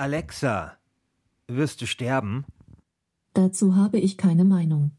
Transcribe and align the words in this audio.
Alexa, 0.00 0.78
wirst 1.46 1.82
du 1.82 1.86
sterben? 1.86 2.46
Dazu 3.34 3.76
habe 3.76 3.98
ich 3.98 4.16
keine 4.16 4.44
Meinung. 4.46 4.92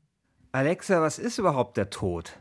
Alexa, 0.51 1.01
was 1.01 1.17
ist 1.17 1.39
überhaupt 1.39 1.75
der 1.77 1.89
Tod? 1.89 2.39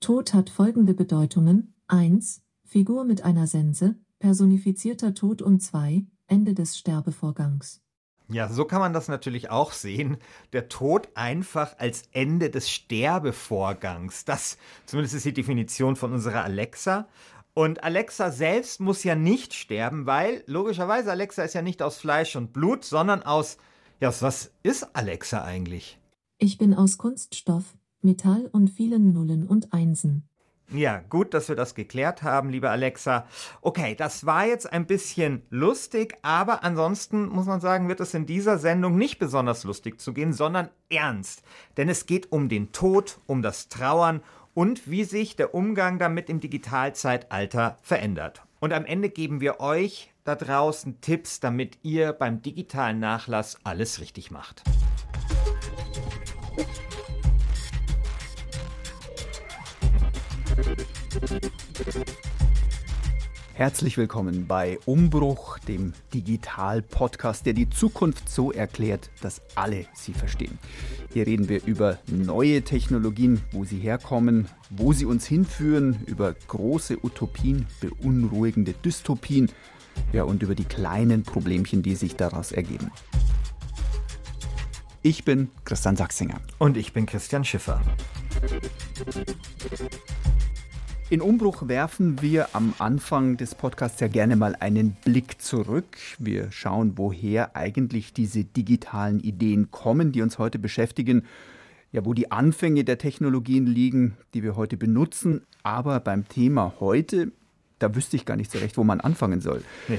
Tod 0.00 0.34
hat 0.34 0.50
folgende 0.50 0.92
Bedeutungen. 0.92 1.72
1. 1.86 2.42
Figur 2.64 3.04
mit 3.04 3.22
einer 3.22 3.46
Sense, 3.46 3.94
personifizierter 4.18 5.14
Tod 5.14 5.40
und 5.40 5.60
2. 5.60 6.02
Ende 6.26 6.52
des 6.52 6.76
Sterbevorgangs. 6.76 7.80
Ja, 8.26 8.48
so 8.48 8.64
kann 8.64 8.80
man 8.80 8.92
das 8.92 9.06
natürlich 9.06 9.50
auch 9.50 9.70
sehen. 9.70 10.16
Der 10.52 10.68
Tod 10.68 11.10
einfach 11.14 11.78
als 11.78 12.08
Ende 12.10 12.50
des 12.50 12.70
Sterbevorgangs. 12.70 14.24
Das 14.24 14.58
zumindest 14.84 15.14
ist 15.14 15.26
die 15.26 15.32
Definition 15.32 15.94
von 15.94 16.12
unserer 16.12 16.42
Alexa. 16.42 17.06
Und 17.54 17.82
Alexa 17.82 18.30
selbst 18.30 18.80
muss 18.80 19.04
ja 19.04 19.14
nicht 19.14 19.54
sterben, 19.54 20.06
weil 20.06 20.44
logischerweise 20.46 21.10
Alexa 21.10 21.42
ist 21.42 21.54
ja 21.54 21.62
nicht 21.62 21.82
aus 21.82 21.98
Fleisch 21.98 22.36
und 22.36 22.52
Blut, 22.52 22.84
sondern 22.84 23.22
aus, 23.22 23.58
ja, 23.98 24.12
was 24.20 24.52
ist 24.62 24.94
Alexa 24.94 25.42
eigentlich? 25.42 25.98
Ich 26.38 26.58
bin 26.58 26.74
aus 26.74 26.96
Kunststoff, 26.96 27.76
Metall 28.02 28.48
und 28.52 28.70
vielen 28.70 29.12
Nullen 29.12 29.46
und 29.46 29.72
Einsen. 29.72 30.30
Ja, 30.72 31.00
gut, 31.00 31.34
dass 31.34 31.48
wir 31.48 31.56
das 31.56 31.74
geklärt 31.74 32.22
haben, 32.22 32.48
liebe 32.48 32.70
Alexa. 32.70 33.26
Okay, 33.60 33.96
das 33.96 34.24
war 34.24 34.46
jetzt 34.46 34.72
ein 34.72 34.86
bisschen 34.86 35.42
lustig, 35.50 36.16
aber 36.22 36.62
ansonsten 36.62 37.26
muss 37.26 37.46
man 37.46 37.60
sagen, 37.60 37.88
wird 37.88 37.98
es 37.98 38.14
in 38.14 38.24
dieser 38.24 38.56
Sendung 38.56 38.96
nicht 38.96 39.18
besonders 39.18 39.64
lustig 39.64 40.00
zu 40.00 40.12
gehen, 40.12 40.32
sondern 40.32 40.68
ernst. 40.88 41.42
Denn 41.76 41.88
es 41.88 42.06
geht 42.06 42.30
um 42.30 42.48
den 42.48 42.70
Tod, 42.70 43.18
um 43.26 43.42
das 43.42 43.68
Trauern 43.68 44.22
und 44.54 44.90
wie 44.90 45.04
sich 45.04 45.36
der 45.36 45.54
Umgang 45.54 45.98
damit 45.98 46.28
im 46.28 46.40
Digitalzeitalter 46.40 47.76
verändert. 47.82 48.42
Und 48.60 48.72
am 48.72 48.84
Ende 48.84 49.08
geben 49.08 49.40
wir 49.40 49.60
euch 49.60 50.12
da 50.24 50.34
draußen 50.34 51.00
Tipps, 51.00 51.40
damit 51.40 51.78
ihr 51.82 52.12
beim 52.12 52.42
digitalen 52.42 53.00
Nachlass 53.00 53.58
alles 53.64 54.00
richtig 54.00 54.30
macht. 54.30 54.62
Herzlich 63.60 63.98
willkommen 63.98 64.46
bei 64.46 64.78
Umbruch, 64.86 65.58
dem 65.58 65.92
Digital-Podcast, 66.14 67.44
der 67.44 67.52
die 67.52 67.68
Zukunft 67.68 68.26
so 68.26 68.52
erklärt, 68.52 69.10
dass 69.20 69.42
alle 69.54 69.84
sie 69.92 70.14
verstehen. 70.14 70.58
Hier 71.12 71.26
reden 71.26 71.50
wir 71.50 71.62
über 71.66 71.98
neue 72.06 72.62
Technologien, 72.62 73.42
wo 73.52 73.66
sie 73.66 73.76
herkommen, 73.76 74.48
wo 74.70 74.94
sie 74.94 75.04
uns 75.04 75.26
hinführen, 75.26 76.02
über 76.06 76.32
große 76.48 77.04
Utopien, 77.04 77.66
beunruhigende 77.82 78.72
Dystopien, 78.72 79.52
ja 80.14 80.22
und 80.22 80.42
über 80.42 80.54
die 80.54 80.64
kleinen 80.64 81.22
Problemchen, 81.22 81.82
die 81.82 81.96
sich 81.96 82.16
daraus 82.16 82.52
ergeben. 82.52 82.90
Ich 85.02 85.26
bin 85.26 85.50
Christian 85.66 85.96
Sachsinger. 85.96 86.40
Und 86.56 86.78
ich 86.78 86.94
bin 86.94 87.04
Christian 87.04 87.44
Schiffer. 87.44 87.82
In 91.10 91.22
Umbruch 91.22 91.66
werfen 91.66 92.22
wir 92.22 92.54
am 92.54 92.72
Anfang 92.78 93.36
des 93.36 93.56
Podcasts 93.56 93.98
ja 93.98 94.06
gerne 94.06 94.36
mal 94.36 94.54
einen 94.60 94.92
Blick 94.92 95.42
zurück. 95.42 95.98
Wir 96.20 96.52
schauen, 96.52 96.92
woher 96.94 97.56
eigentlich 97.56 98.12
diese 98.12 98.44
digitalen 98.44 99.18
Ideen 99.18 99.72
kommen, 99.72 100.12
die 100.12 100.22
uns 100.22 100.38
heute 100.38 100.60
beschäftigen. 100.60 101.26
Ja, 101.90 102.04
wo 102.04 102.14
die 102.14 102.30
Anfänge 102.30 102.84
der 102.84 102.98
Technologien 102.98 103.66
liegen, 103.66 104.16
die 104.34 104.44
wir 104.44 104.54
heute 104.54 104.76
benutzen. 104.76 105.42
Aber 105.64 105.98
beim 105.98 106.28
Thema 106.28 106.74
heute, 106.78 107.32
da 107.80 107.92
wüsste 107.96 108.14
ich 108.14 108.24
gar 108.24 108.36
nicht 108.36 108.52
so 108.52 108.60
recht, 108.60 108.76
wo 108.76 108.84
man 108.84 109.00
anfangen 109.00 109.40
soll. 109.40 109.64
Nee. 109.88 109.98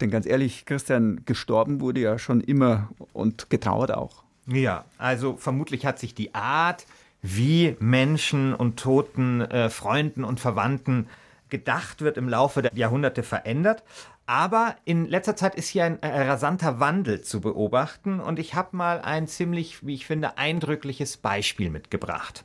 Denn 0.00 0.12
ganz 0.12 0.26
ehrlich, 0.26 0.64
Christian, 0.64 1.22
gestorben 1.26 1.80
wurde 1.80 2.02
ja 2.02 2.20
schon 2.20 2.40
immer 2.40 2.88
und 3.12 3.50
getrauert 3.50 3.92
auch. 3.92 4.22
Ja, 4.46 4.84
also 4.96 5.34
vermutlich 5.36 5.86
hat 5.86 5.98
sich 5.98 6.14
die 6.14 6.36
Art, 6.36 6.86
wie 7.22 7.76
Menschen 7.78 8.52
und 8.54 8.78
toten 8.78 9.40
äh, 9.40 9.70
Freunden 9.70 10.24
und 10.24 10.40
Verwandten 10.40 11.08
gedacht 11.48 12.00
wird 12.00 12.16
im 12.16 12.28
Laufe 12.28 12.62
der 12.62 12.72
Jahrhunderte 12.74 13.22
verändert. 13.22 13.84
Aber 14.26 14.76
in 14.84 15.06
letzter 15.06 15.36
Zeit 15.36 15.54
ist 15.54 15.68
hier 15.68 15.84
ein 15.84 16.02
äh, 16.02 16.28
rasanter 16.28 16.80
Wandel 16.80 17.22
zu 17.22 17.40
beobachten 17.40 18.20
und 18.20 18.38
ich 18.38 18.54
habe 18.54 18.76
mal 18.76 19.00
ein 19.00 19.26
ziemlich, 19.26 19.86
wie 19.86 19.94
ich 19.94 20.06
finde, 20.06 20.38
eindrückliches 20.38 21.16
Beispiel 21.16 21.70
mitgebracht. 21.70 22.44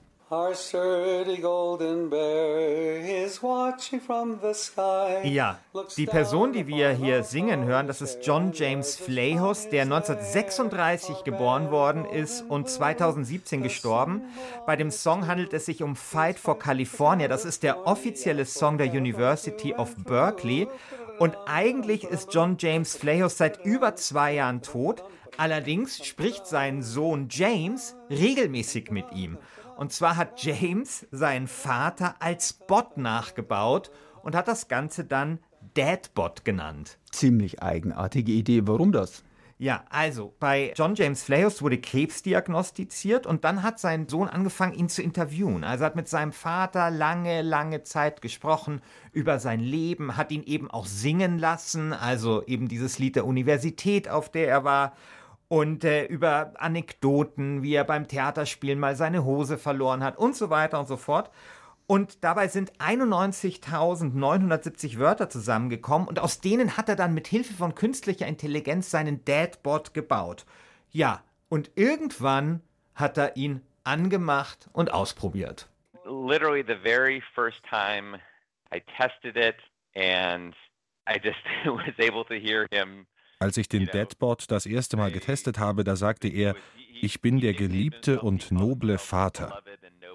Ja, 5.24 5.60
die 5.96 6.06
Person, 6.06 6.52
die 6.52 6.68
wir 6.68 6.90
hier 6.90 7.24
singen 7.24 7.64
hören, 7.64 7.88
das 7.88 8.02
ist 8.02 8.26
John 8.28 8.52
James 8.52 8.98
Flahus, 8.98 9.70
der 9.70 9.84
1936 9.84 11.24
geboren 11.24 11.72
worden 11.72 12.04
ist 12.04 12.42
und 12.42 12.68
2017 12.68 13.64
gestorben. 13.64 14.22
Bei 14.66 14.76
dem 14.76 14.92
Song 14.92 15.28
handelt 15.28 15.54
es 15.54 15.66
sich 15.66 15.82
um 15.82 15.96
Fight 15.96 16.38
for 16.38 16.59
California. 16.59 17.30
Das 17.30 17.46
ist 17.46 17.64
der 17.64 17.88
offizielle 17.88 18.44
Song 18.44 18.78
der 18.78 18.88
University 18.88 19.76
of 19.76 19.96
Berkeley. 19.96 20.68
Und 21.20 21.38
eigentlich 21.46 22.04
ist 22.04 22.34
John 22.34 22.58
James 22.59 22.98
Flahus 22.98 23.38
seit 23.38 23.64
über 23.64 23.96
zwei 23.96 24.34
Jahren 24.34 24.62
tot. 24.62 25.06
Allerdings 25.38 26.06
spricht 26.06 26.48
sein 26.48 26.82
Sohn 26.82 27.28
James 27.30 27.96
regelmäßig 28.09 28.92
mit 28.92 29.06
ihm. 29.14 29.38
Und 29.78 29.94
zwar 29.94 30.18
hat 30.18 30.44
James 30.44 31.06
seinen 31.12 31.48
Vater 31.48 32.16
als 32.20 32.54
Bot 32.54 32.98
nachgebaut 32.98 33.92
und 34.24 34.36
hat 34.36 34.48
das 34.48 34.68
Ganze 34.68 35.06
dann 35.06 35.40
Dadbot 35.76 36.44
genannt. 36.44 36.98
Ziemlich 37.12 37.62
eigenartige 37.62 38.32
Idee. 38.32 38.62
Warum 38.66 38.92
das? 38.92 39.24
Ja, 39.60 39.86
also 39.90 40.36
bei 40.40 40.74
John 40.76 40.94
James 40.94 41.24
Flayos 41.24 41.64
wurde 41.64 41.80
Krebs 41.80 42.22
diagnostiziert 42.22 43.26
und 43.26 43.44
dann 43.44 43.64
hat 43.64 43.80
sein 43.80 44.08
Sohn 44.08 44.28
angefangen, 44.28 44.74
ihn 44.74 44.88
zu 44.88 45.02
interviewen. 45.02 45.64
Also 45.64 45.84
hat 45.84 45.96
mit 45.96 46.08
seinem 46.08 46.32
Vater 46.32 46.92
lange, 46.92 47.42
lange 47.42 47.82
Zeit 47.82 48.22
gesprochen 48.22 48.82
über 49.14 49.40
sein 49.40 49.59
Leben, 49.59 50.16
hat 50.16 50.32
ihn 50.32 50.44
eben 50.44 50.70
auch 50.70 50.86
singen 50.86 51.40
lassen, 51.40 51.92
also 51.92 52.44
eben 52.46 52.68
dieses 52.68 53.00
Lied 53.00 53.16
der 53.16 53.26
Universität, 53.26 54.09
auf 54.09 54.30
der 54.30 54.48
er 54.48 54.64
war 54.64 54.94
und 55.50 55.84
äh, 55.84 56.06
über 56.06 56.53
Anekdoten, 56.58 57.63
wie 57.63 57.74
er 57.74 57.84
beim 57.84 58.08
Theaterspielen 58.08 58.80
mal 58.80 58.96
seine 58.96 59.24
Hose 59.24 59.58
verloren 59.58 60.03
hat 60.03 60.18
und 60.18 60.35
so 60.35 60.50
weiter 60.50 60.80
und 60.80 60.88
so 60.88 60.97
fort. 60.97 61.31
Und 61.85 62.24
dabei 62.25 62.50
sind 62.50 62.74
91.970 62.80 65.00
Wörter 65.00 65.30
zusammengekommen 65.30 66.06
und 66.08 66.19
aus 66.19 66.41
denen 66.41 66.75
hat 66.75 66.90
er 66.90 66.97
dann 66.97 67.13
mit 67.13 67.28
Hilfe 67.28 67.53
von 67.53 67.75
künstlicher 67.75 68.28
Intelligenz 68.28 68.91
seinen 68.91 69.24
Dadbot 69.24 69.94
gebaut. 69.94 70.46
Ja, 70.91 71.24
und 71.47 71.72
irgendwann 71.75 72.62
hat 72.94 73.18
er 73.18 73.38
ihn 73.38 73.62
angemacht 73.85 74.68
und 74.74 74.91
ausprobiert. 74.91 75.69
Literally 76.03 76.66
the 76.68 76.75
very 76.75 77.24
first 77.34 77.64
time 77.69 78.19
I 78.74 78.81
tested 78.97 79.38
it 79.38 79.56
and 79.96 80.53
I 81.08 81.18
just 81.24 81.40
was 81.66 81.94
able 82.00 82.25
to 82.25 82.34
hear 82.34 82.68
him 82.72 83.08
als 83.40 83.58
ich 83.58 83.70
den 83.70 83.86
Deadbot 83.86 84.50
das 84.50 84.66
erste 84.66 84.98
Mal 84.98 85.12
getestet 85.12 85.59
habe, 85.59 85.84
da 85.84 85.96
sagte 85.96 86.28
er, 86.28 86.56
ich 87.02 87.22
bin 87.22 87.40
der 87.40 87.53
geliebte 87.53 88.22
und 88.22 88.52
noble 88.52 88.98
Vater. 88.98 89.62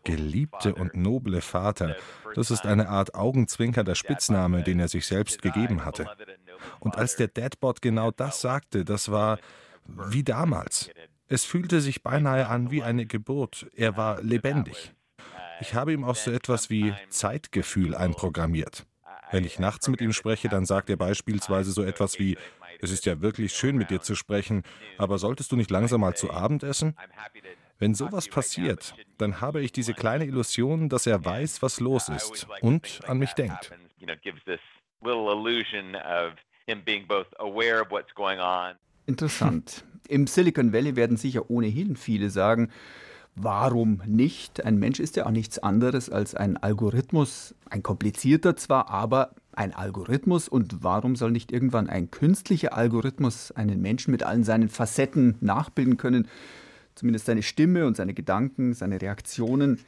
Geliebte 0.05 0.75
und 0.75 0.97
noble 0.97 1.41
Vater, 1.41 1.97
das 2.35 2.51
ist 2.51 2.67
eine 2.67 2.89
Art 2.89 3.15
augenzwinkernder 3.15 3.95
Spitzname, 3.95 4.65
den 4.65 4.81
er 4.81 4.89
sich 4.89 5.07
selbst 5.07 5.43
gegeben 5.43 5.85
hatte. 5.85 6.07
Und 6.81 6.97
als 6.97 7.17
der 7.17 7.29
Deadbot 7.29 7.83
genau 7.83 8.11
das 8.11 8.41
sagte, 8.41 8.85
das 8.85 9.11
war 9.11 9.39
wie 9.87 10.25
damals. 10.25 10.91
Es 11.29 11.45
fühlte 11.45 11.81
sich 11.81 12.03
beinahe 12.03 12.49
an 12.49 12.71
wie 12.71 12.83
eine 12.83 13.07
Geburt. 13.07 13.67
Er 13.75 13.97
war 13.97 14.21
lebendig. 14.23 14.93
Ich 15.61 15.75
habe 15.75 15.93
ihm 15.93 16.05
auch 16.05 16.17
so 16.17 16.31
etwas 16.31 16.71
wie 16.71 16.93
Zeitgefühl 17.09 17.95
einprogrammiert. 17.95 18.85
Wenn 19.31 19.45
ich 19.45 19.59
nachts 19.59 19.89
mit 19.89 20.01
ihm 20.01 20.13
spreche, 20.13 20.49
dann 20.49 20.67
sagt 20.67 20.91
er 20.91 20.97
beispielsweise 20.97 21.73
so 21.73 21.83
etwas 21.83 22.19
wie 22.19 22.37
es 22.83 22.91
ist 22.91 23.07
ja 23.07 23.21
wirklich 23.23 23.53
schön, 23.53 23.77
mit 23.77 23.91
dir 23.91 24.01
zu 24.01 24.15
sprechen, 24.15 24.65
aber 24.99 25.17
solltest 25.19 25.53
du 25.53 25.57
nicht 25.57 25.71
langsam 25.71 26.01
mal 26.01 26.15
zu 26.15 26.31
Abend 26.31 26.65
essen? 26.65 26.97
Wenn 27.79 27.95
sowas 27.95 28.29
passiert, 28.29 28.95
dann 29.19 29.41
habe 29.41 29.63
ich 29.63 29.73
diese 29.73 29.95
kleine 29.95 30.27
Illusion, 30.27 30.89
dass 30.89 31.07
er 31.07 31.25
weiß, 31.25 31.63
was 31.63 31.81
los 31.81 32.09
ist 32.09 32.47
und 32.61 33.01
an 33.07 33.19
mich 33.19 33.33
denkt. 33.33 33.73
Interessant. 39.07 39.85
Im 40.09 40.27
Silicon 40.27 40.73
Valley 40.73 40.97
werden 40.97 41.17
sicher 41.17 41.51
ohnehin 41.51 41.97
viele 41.97 42.31
sagen, 42.31 42.71
warum 43.35 44.03
nicht? 44.07 44.65
Ein 44.65 44.79
Mensch 44.79 45.01
ist 45.01 45.17
ja 45.17 45.27
auch 45.27 45.31
nichts 45.31 45.59
anderes 45.59 46.11
als 46.11 46.35
ein 46.35 46.57
Algorithmus, 46.57 47.55
ein 47.71 47.83
komplizierter 47.83 48.57
zwar, 48.57 48.91
aber 48.91 49.35
ein 49.53 49.75
Algorithmus 49.75 50.49
und 50.49 50.83
warum 50.83 51.17
soll 51.17 51.31
nicht 51.31 51.53
irgendwann 51.53 51.89
ein 51.89 52.11
künstlicher 52.11 52.75
Algorithmus 52.75 53.53
einen 53.53 53.81
Menschen 53.83 54.11
mit 54.11 54.23
allen 54.23 54.45
seinen 54.45 54.69
Facetten 54.69 55.37
nachbilden 55.41 55.97
können? 55.97 56.29
Zumindest 56.95 57.27
seine 57.27 57.43
Stimme 57.43 57.87
und 57.87 57.97
seine 57.97 58.15
Gedanken, 58.15 58.75
seine 58.75 59.01
Reaktionen. 59.01 59.81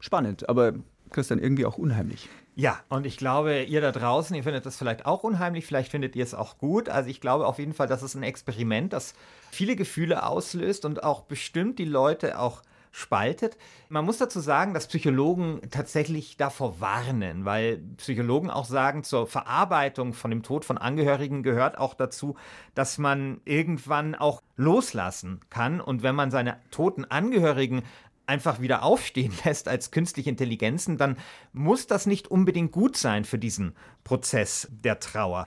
Spannend, 0.00 0.48
aber 0.48 0.74
Christian, 1.10 1.38
irgendwie 1.38 1.66
auch 1.66 1.78
unheimlich. 1.78 2.28
Ja, 2.54 2.80
und 2.88 3.06
ich 3.06 3.16
glaube, 3.16 3.62
ihr 3.62 3.80
da 3.80 3.92
draußen, 3.92 4.36
ihr 4.36 4.42
findet 4.42 4.66
das 4.66 4.76
vielleicht 4.76 5.06
auch 5.06 5.24
unheimlich, 5.24 5.64
vielleicht 5.64 5.90
findet 5.90 6.14
ihr 6.16 6.24
es 6.24 6.34
auch 6.34 6.58
gut. 6.58 6.88
Also 6.88 7.08
ich 7.08 7.20
glaube 7.20 7.46
auf 7.46 7.58
jeden 7.58 7.72
Fall, 7.72 7.86
das 7.86 8.02
ist 8.02 8.14
ein 8.14 8.22
Experiment, 8.22 8.92
das 8.92 9.14
viele 9.50 9.74
Gefühle 9.74 10.26
auslöst 10.26 10.84
und 10.84 11.02
auch 11.02 11.22
bestimmt 11.22 11.78
die 11.78 11.86
Leute 11.86 12.38
auch 12.38 12.62
spaltet. 12.92 13.56
Man 13.88 14.04
muss 14.04 14.18
dazu 14.18 14.38
sagen, 14.38 14.74
dass 14.74 14.86
Psychologen 14.86 15.60
tatsächlich 15.70 16.36
davor 16.36 16.80
warnen, 16.80 17.44
weil 17.44 17.78
Psychologen 17.96 18.50
auch 18.50 18.66
sagen, 18.66 19.02
zur 19.02 19.26
Verarbeitung 19.26 20.12
von 20.12 20.30
dem 20.30 20.42
Tod 20.42 20.64
von 20.64 20.78
Angehörigen 20.78 21.42
gehört 21.42 21.78
auch 21.78 21.94
dazu, 21.94 22.36
dass 22.74 22.98
man 22.98 23.40
irgendwann 23.44 24.14
auch 24.14 24.42
loslassen 24.56 25.40
kann. 25.48 25.80
Und 25.80 26.02
wenn 26.02 26.14
man 26.14 26.30
seine 26.30 26.58
toten 26.70 27.06
Angehörigen 27.06 27.82
einfach 28.26 28.60
wieder 28.60 28.82
aufstehen 28.82 29.32
lässt 29.44 29.68
als 29.68 29.90
künstliche 29.90 30.30
Intelligenzen, 30.30 30.98
dann 30.98 31.16
muss 31.52 31.86
das 31.86 32.06
nicht 32.06 32.28
unbedingt 32.28 32.72
gut 32.72 32.96
sein 32.96 33.24
für 33.24 33.38
diesen 33.38 33.74
Prozess 34.04 34.68
der 34.70 35.00
Trauer. 35.00 35.46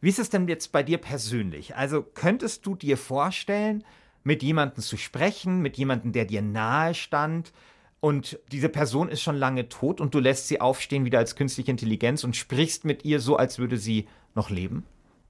Wie 0.00 0.08
ist 0.08 0.18
es 0.18 0.30
denn 0.30 0.48
jetzt 0.48 0.72
bei 0.72 0.82
dir 0.82 0.98
persönlich? 0.98 1.76
Also 1.76 2.02
könntest 2.02 2.66
du 2.66 2.74
dir 2.74 2.96
vorstellen, 2.96 3.84
mit 4.24 4.42
jemandem 4.42 4.82
zu 4.82 4.96
sprechen, 4.96 5.62
mit 5.62 5.76
jemandem, 5.76 6.12
der 6.12 6.24
dir 6.24 6.42
nahe 6.42 6.94
stand, 6.94 7.52
und 8.00 8.38
diese 8.52 8.68
Person 8.68 9.08
ist 9.08 9.22
schon 9.22 9.36
lange 9.36 9.68
tot 9.68 10.00
und 10.00 10.14
du 10.14 10.20
lässt 10.20 10.48
sie 10.48 10.60
aufstehen 10.60 11.04
wieder 11.04 11.18
als 11.18 11.34
künstliche 11.34 11.70
Intelligenz 11.70 12.24
und 12.24 12.36
sprichst 12.36 12.84
mit 12.84 13.04
ihr 13.04 13.20
so, 13.20 13.36
als 13.36 13.58
würde 13.58 13.78
sie 13.78 14.06
noch 14.34 14.50
leben? 14.50 14.84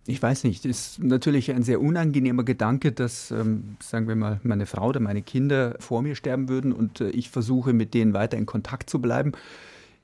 Ich 0.09 0.23
weiß 0.23 0.45
nicht, 0.45 0.65
ist 0.65 1.03
natürlich 1.03 1.51
ein 1.51 1.63
sehr 1.63 1.81
unangenehmer 1.81 2.45
Gedanke, 2.45 2.93
dass, 2.93 3.31
ähm, 3.31 3.77
sagen 3.81 4.07
wir 4.07 4.15
mal, 4.15 4.41
meine 4.43 4.67
Frau 4.67 4.89
oder 4.89 5.01
meine 5.01 5.23
Kinder 5.23 5.77
vor 5.81 6.03
mir 6.03 6.15
sterben 6.15 6.49
würden 6.49 6.73
und 6.73 7.01
äh, 7.01 7.09
ich 7.11 7.31
versuche, 7.31 7.73
mit 7.73 7.95
denen 7.95 8.15
weiter 8.15 8.37
in 8.37 8.47
Kontakt 8.47 8.89
zu 8.89 9.01
bleiben. 9.01 9.33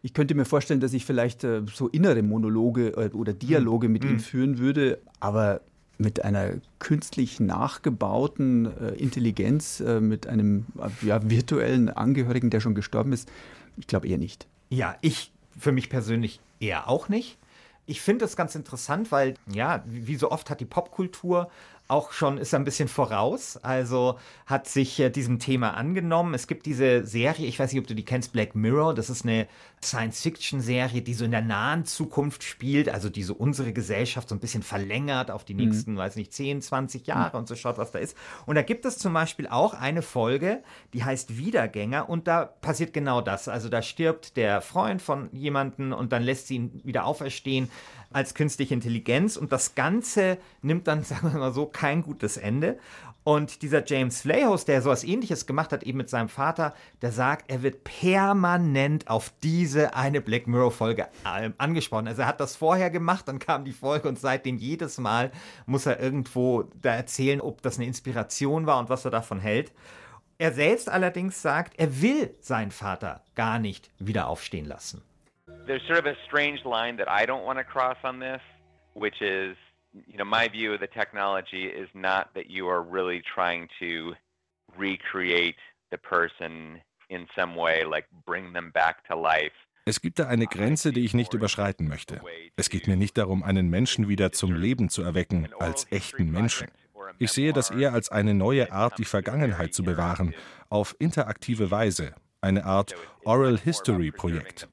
Ich 0.03 0.15
könnte 0.15 0.35
mir 0.35 0.45
vorstellen, 0.45 0.81
dass 0.81 0.93
ich 0.93 1.05
vielleicht 1.05 1.45
äh, 1.45 1.63
so 1.73 1.89
innere 1.89 2.23
Monologe 2.23 2.89
äh, 2.89 3.11
oder 3.11 3.33
Dialoge 3.33 3.89
mit 3.89 4.05
mm. 4.05 4.09
ihm 4.09 4.21
führen 4.21 4.59
würde, 4.59 4.99
aber 5.21 5.61
mit 5.99 6.25
einer 6.25 6.55
künstlich 6.81 7.39
nachgebauten 7.39 8.67
äh, 8.67 8.95
Intelligenz, 8.95 9.81
mit 10.01 10.27
einem 10.27 10.67
ja, 11.03 11.21
virtuellen 11.31 11.89
Angehörigen, 11.91 12.51
der 12.51 12.59
schon 12.59 12.75
gestorben 12.75 13.13
ist, 13.13 13.31
ich 13.77 13.87
glaube 13.87 14.09
eher 14.09 14.19
nicht. 14.19 14.49
Ja, 14.71 14.97
ich 15.01 15.33
für 15.57 15.71
mich 15.71 15.91
persönlich 15.91 16.41
eher 16.59 16.89
auch 16.89 17.09
nicht. 17.09 17.39
Ich 17.87 18.01
finde 18.01 18.25
das 18.25 18.37
ganz 18.37 18.55
interessant, 18.55 19.13
weil, 19.13 19.35
ja, 19.53 19.85
wie 19.87 20.17
so 20.17 20.31
oft 20.31 20.51
hat 20.51 20.61
die 20.61 20.65
Popkultur 20.65 21.51
auch 21.93 22.13
schon, 22.13 22.39
ist 22.39 22.55
ein 22.55 22.65
bisschen 22.65 22.89
voraus, 22.89 23.59
also 23.59 24.19
hat 24.47 24.67
sich 24.67 24.99
äh, 24.99 25.11
diesem 25.11 25.39
Thema 25.39 25.75
angenommen. 25.75 26.33
Es 26.33 26.47
gibt 26.47 26.65
diese 26.65 27.05
Serie, 27.05 27.47
ich 27.47 27.59
weiß 27.59 27.71
nicht, 27.71 27.81
ob 27.81 27.87
du 27.87 27.95
die 27.95 28.05
kennst, 28.05 28.33
Black 28.33 28.55
Mirror, 28.55 28.95
das 28.95 29.11
ist 29.11 29.25
eine 29.25 29.47
Science-Fiction-Serie, 29.83 31.03
die 31.03 31.13
so 31.13 31.27
in 31.27 31.33
der 31.33 31.43
nahen 31.43 31.85
Zukunft 31.85 32.45
spielt, 32.45 32.89
also 32.89 33.11
die 33.11 33.23
so 33.23 33.35
unsere 33.35 33.75
Gesellschaft 33.75 34.31
so 34.31 34.35
ein 34.35 34.41
bisschen 34.41 34.63
verlängert 34.63 35.31
auf 35.31 35.45
die 35.45 35.53
mhm. 35.53 35.67
nächsten, 35.67 35.93
mhm. 35.93 35.99
weiß 35.99 36.17
nicht, 36.17 36.33
10, 36.33 36.63
20 36.63 37.07
Jahre 37.07 37.37
mhm. 37.37 37.41
und 37.41 37.49
so 37.49 37.57
schaut, 37.57 37.77
was 37.77 37.93
da 37.93 37.99
ist. 37.99 38.17
Und 38.47 38.55
da 38.55 38.63
gibt 38.63 38.87
es 38.87 38.97
zum 38.97 39.13
Beispiel 39.13 39.47
auch 39.47 39.75
eine 39.75 40.01
Folge, 40.01 40.63
die 40.95 41.05
heißt 41.05 41.37
Wiedergänger 41.37 42.09
und 42.09 42.27
da 42.27 42.47
passiert 42.47 42.95
genau 42.95 43.21
das. 43.21 43.49
Also 43.49 43.69
da 43.69 43.83
stirbt 43.83 44.39
der 44.39 44.63
Freund 44.63 45.03
von 45.03 45.29
jemandem 45.33 45.93
und 45.93 46.13
dann 46.13 46.23
lässt 46.23 46.47
sie 46.47 46.57
ihn 46.57 46.81
wieder 46.85 47.05
auferstehen 47.05 47.69
als 48.13 48.35
künstliche 48.35 48.75
Intelligenz 48.75 49.37
und 49.37 49.53
das 49.53 49.75
Ganze 49.75 50.39
nimmt 50.63 50.87
dann, 50.87 51.03
sagen 51.05 51.33
wir 51.33 51.39
mal 51.39 51.53
so, 51.53 51.67
kein 51.67 52.03
gutes 52.03 52.37
Ende. 52.37 52.79
Und 53.25 53.63
dieser 53.63 53.87
James 53.87 54.23
Flayhouse, 54.23 54.65
der 54.65 54.83
sowas 54.83 55.05
ähnliches 55.05 55.47
gemacht 55.47 55.73
hat, 55.73 55.85
eben 55.85 55.99
mit 55.99 56.11
seinem 56.11 56.29
Vater, 56.29 56.75
der 57.03 57.13
sagt, 57.13 57.51
er 57.51 57.63
wird 57.63 57.85
permanent 57.85 59.09
auf 59.09 59.33
diese 59.45 59.95
eine 59.95 60.21
Black 60.21 60.49
Mirror-Folge 60.49 61.07
äh, 61.25 61.51
angesprochen. 61.57 62.09
Also 62.09 62.23
er 62.23 62.29
hat 62.29 62.41
das 62.41 62.57
vorher 62.57 62.91
gemacht, 62.91 63.29
dann 63.29 63.39
kam 63.39 63.65
die 63.65 63.73
Folge 63.73 64.09
und 64.09 64.19
seitdem 64.19 64.57
jedes 64.59 64.99
Mal 64.99 65.31
muss 65.67 65.87
er 65.87 66.01
irgendwo 66.01 66.65
da 66.81 66.95
erzählen, 66.95 67.41
ob 67.41 67.63
das 67.63 67.77
eine 67.77 67.87
Inspiration 67.87 68.67
war 68.67 68.81
und 68.81 68.89
was 68.89 69.05
er 69.05 69.13
davon 69.13 69.39
hält. 69.39 69.73
Er 70.39 70.53
selbst 70.53 70.89
allerdings 70.89 71.41
sagt, 71.41 71.79
er 71.79 72.03
will 72.03 72.35
seinen 72.41 72.73
Vater 72.73 73.23
gar 73.37 73.61
nicht 73.61 73.91
wieder 74.01 74.27
aufstehen 74.27 74.67
lassen. 74.67 75.03
There's 75.67 75.83
sort 75.87 75.99
of 75.99 76.07
a 76.07 76.17
strange 76.27 76.65
line 76.65 76.97
that 76.97 77.11
I 77.11 77.27
don't 77.27 77.45
want 77.45 77.59
to 77.59 77.65
cross 77.65 77.97
on 78.05 78.19
this, 78.19 78.41
which 78.95 79.21
is, 79.23 79.57
you 80.07 80.17
know, 80.19 80.25
my 80.25 80.49
view 80.49 80.73
of 80.75 80.81
the 80.81 80.87
technology 80.87 81.67
is 81.67 81.89
not 81.95 82.35
that 82.35 82.51
you 82.51 82.69
are 82.69 82.83
really 82.83 83.23
trying 83.35 83.69
to 83.81 84.15
recreate 84.77 85.57
the 85.91 85.99
person 85.99 86.81
in 87.11 87.27
some 87.37 87.55
way, 87.55 87.85
like 87.85 88.07
bring 88.27 88.53
them 88.53 88.71
back 88.73 89.07
to 89.09 89.17
life. 89.17 89.53
Es 89.85 90.01
gibt 90.01 90.21
da 90.21 90.29
eine 90.29 90.47
Grenze, 90.47 90.93
die 90.93 91.05
ich 91.05 91.13
nicht 91.13 91.35
überschreiten 91.35 91.89
möchte. 91.89 92.21
Es 92.55 92.71
geht 92.71 92.87
mir 92.87 92.97
nicht 92.97 93.19
darum, 93.19 93.43
einen 93.43 93.69
Menschen 93.69 94.09
wieder 94.09 94.31
zum 94.31 94.55
Leben 94.55 94.89
zu 94.89 95.03
erwecken, 95.03 95.49
als 95.59 95.91
echten 95.91 96.31
Menschen. 96.31 96.69
Ich 97.19 97.33
sehe 97.33 97.53
das 97.53 97.71
eher 97.71 97.93
als 97.93 98.09
eine 98.09 98.33
neue 98.33 98.71
Art, 98.71 98.99
die 98.99 99.05
Vergangenheit 99.05 99.75
zu 99.75 99.83
bewahren, 99.83 100.35
auf 100.69 100.95
interaktive 101.01 101.73
Weise, 101.73 102.15
eine 102.41 102.65
Art 102.65 102.95
Oral 103.25 103.59
History 103.59 104.13
Projekt. 104.13 104.69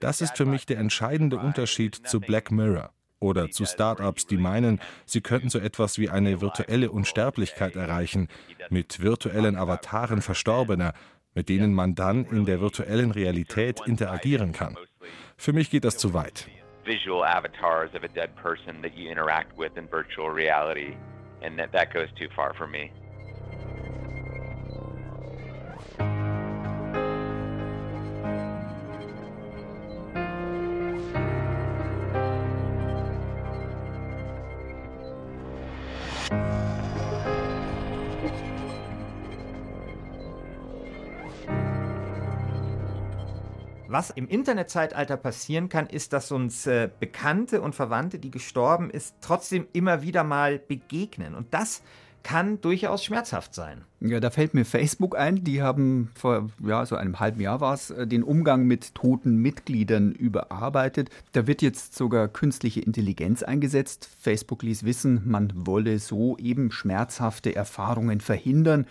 Das 0.00 0.20
ist 0.20 0.36
für 0.36 0.44
mich 0.44 0.64
der 0.64 0.78
entscheidende 0.78 1.38
Unterschied 1.38 1.94
zu 1.94 2.20
Black 2.20 2.52
Mirror 2.52 2.92
oder 3.20 3.50
zu 3.50 3.66
Startups, 3.66 4.26
die 4.26 4.36
meinen, 4.36 4.80
sie 5.04 5.20
könnten 5.20 5.50
so 5.50 5.58
etwas 5.58 5.98
wie 5.98 6.08
eine 6.08 6.40
virtuelle 6.40 6.92
Unsterblichkeit 6.92 7.74
erreichen, 7.74 8.28
mit 8.70 9.00
virtuellen 9.00 9.56
Avataren 9.56 10.22
Verstorbener, 10.22 10.92
mit 11.34 11.48
denen 11.48 11.74
man 11.74 11.96
dann 11.96 12.24
in 12.26 12.44
der 12.44 12.60
virtuellen 12.60 13.10
Realität 13.10 13.80
interagieren 13.86 14.52
kann. 14.52 14.76
Für 15.36 15.52
mich 15.52 15.70
geht 15.70 15.84
das 15.84 15.96
zu 15.96 16.14
weit. 16.14 16.48
Visual 16.84 17.24
avatars 17.24 17.94
of 17.94 18.02
a 18.02 18.08
dead 18.08 18.34
person 18.36 18.80
that 18.82 18.94
you 18.94 19.10
interact 19.10 19.58
with 19.58 19.72
in 19.76 19.86
virtual 19.90 20.30
reality, 20.30 20.96
and 21.42 21.58
that, 21.58 21.70
that 21.72 21.92
goes 21.92 22.08
too 22.18 22.28
far 22.34 22.54
for 22.54 22.66
me. 22.66 22.90
Was 43.88 44.10
im 44.10 44.28
Internetzeitalter 44.28 45.16
passieren 45.16 45.70
kann, 45.70 45.86
ist, 45.86 46.12
dass 46.12 46.30
uns 46.30 46.66
äh, 46.66 46.90
Bekannte 47.00 47.62
und 47.62 47.74
Verwandte, 47.74 48.18
die 48.18 48.30
gestorben 48.30 48.90
ist, 48.90 49.14
trotzdem 49.22 49.66
immer 49.72 50.02
wieder 50.02 50.24
mal 50.24 50.58
begegnen. 50.58 51.34
Und 51.34 51.54
das 51.54 51.82
kann 52.22 52.60
durchaus 52.60 53.02
schmerzhaft 53.02 53.54
sein. 53.54 53.86
Ja, 54.00 54.20
da 54.20 54.28
fällt 54.28 54.52
mir 54.52 54.66
Facebook 54.66 55.16
ein. 55.16 55.42
Die 55.44 55.62
haben 55.62 56.10
vor 56.14 56.50
ja, 56.62 56.84
so 56.84 56.96
einem 56.96 57.18
halben 57.18 57.40
Jahr 57.40 57.62
war 57.62 57.72
es, 57.72 57.88
äh, 57.88 58.06
den 58.06 58.22
Umgang 58.22 58.66
mit 58.66 58.94
toten 58.94 59.36
Mitgliedern 59.36 60.12
überarbeitet. 60.12 61.08
Da 61.32 61.46
wird 61.46 61.62
jetzt 61.62 61.94
sogar 61.94 62.28
künstliche 62.28 62.80
Intelligenz 62.80 63.42
eingesetzt. 63.42 64.10
Facebook 64.20 64.62
ließ 64.62 64.84
wissen, 64.84 65.22
man 65.24 65.50
wolle 65.54 65.98
so 65.98 66.36
eben 66.36 66.70
schmerzhafte 66.70 67.56
Erfahrungen 67.56 68.20
verhindern. 68.20 68.86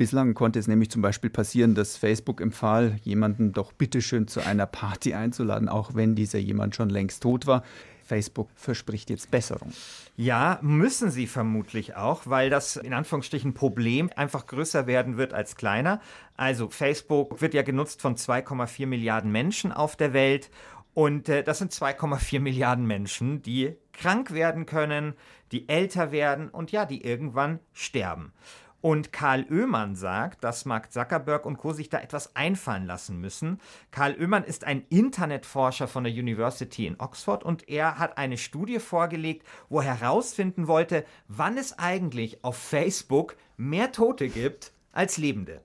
Bislang 0.00 0.32
konnte 0.32 0.58
es 0.58 0.66
nämlich 0.66 0.90
zum 0.90 1.02
Beispiel 1.02 1.28
passieren, 1.28 1.74
dass 1.74 1.98
Facebook 1.98 2.40
empfahl, 2.40 2.96
jemanden 3.02 3.52
doch 3.52 3.74
bitteschön 3.74 4.28
zu 4.28 4.40
einer 4.40 4.64
Party 4.64 5.12
einzuladen, 5.24 5.68
auch 5.68 5.94
wenn 5.94 6.14
dieser 6.14 6.38
jemand 6.38 6.74
schon 6.74 6.88
längst 6.88 7.22
tot 7.22 7.46
war. 7.46 7.62
Facebook 8.02 8.48
verspricht 8.56 9.10
jetzt 9.10 9.30
Besserung. 9.30 9.74
Ja, 10.16 10.58
müssen 10.62 11.10
sie 11.10 11.26
vermutlich 11.26 11.96
auch, 11.96 12.22
weil 12.24 12.48
das 12.48 12.76
in 12.76 12.94
Anführungsstrichen 12.94 13.52
Problem 13.52 14.08
einfach 14.16 14.46
größer 14.46 14.86
werden 14.86 15.18
wird 15.18 15.34
als 15.34 15.54
kleiner. 15.54 16.00
Also 16.34 16.70
Facebook 16.70 17.42
wird 17.42 17.52
ja 17.52 17.60
genutzt 17.60 18.00
von 18.00 18.16
2,4 18.16 18.86
Milliarden 18.86 19.30
Menschen 19.30 19.70
auf 19.70 19.96
der 19.96 20.14
Welt 20.14 20.50
und 20.94 21.28
äh, 21.28 21.44
das 21.44 21.58
sind 21.58 21.74
2,4 21.74 22.40
Milliarden 22.40 22.86
Menschen, 22.86 23.42
die 23.42 23.76
krank 23.92 24.32
werden 24.32 24.64
können, 24.64 25.12
die 25.52 25.68
älter 25.68 26.10
werden 26.10 26.48
und 26.48 26.72
ja, 26.72 26.86
die 26.86 27.04
irgendwann 27.04 27.58
sterben. 27.74 28.32
Und 28.80 29.12
Karl 29.12 29.46
Oehmann 29.50 29.94
sagt, 29.94 30.42
dass 30.42 30.64
Mark 30.64 30.92
Zuckerberg 30.92 31.44
und 31.44 31.58
Co. 31.58 31.72
sich 31.72 31.90
da 31.90 32.00
etwas 32.00 32.34
einfallen 32.34 32.86
lassen 32.86 33.20
müssen. 33.20 33.60
Karl 33.90 34.16
Oehmann 34.18 34.44
ist 34.44 34.64
ein 34.64 34.84
Internetforscher 34.88 35.86
von 35.86 36.04
der 36.04 36.12
University 36.12 36.86
in 36.86 36.98
Oxford 36.98 37.44
und 37.44 37.68
er 37.68 37.98
hat 37.98 38.16
eine 38.16 38.38
Studie 38.38 38.78
vorgelegt, 38.78 39.46
wo 39.68 39.80
er 39.80 40.00
herausfinden 40.00 40.66
wollte, 40.66 41.04
wann 41.28 41.58
es 41.58 41.78
eigentlich 41.78 42.42
auf 42.42 42.56
Facebook 42.56 43.36
mehr 43.56 43.92
Tote 43.92 44.28
gibt 44.28 44.72
als 44.92 45.18
Lebende. 45.18 45.60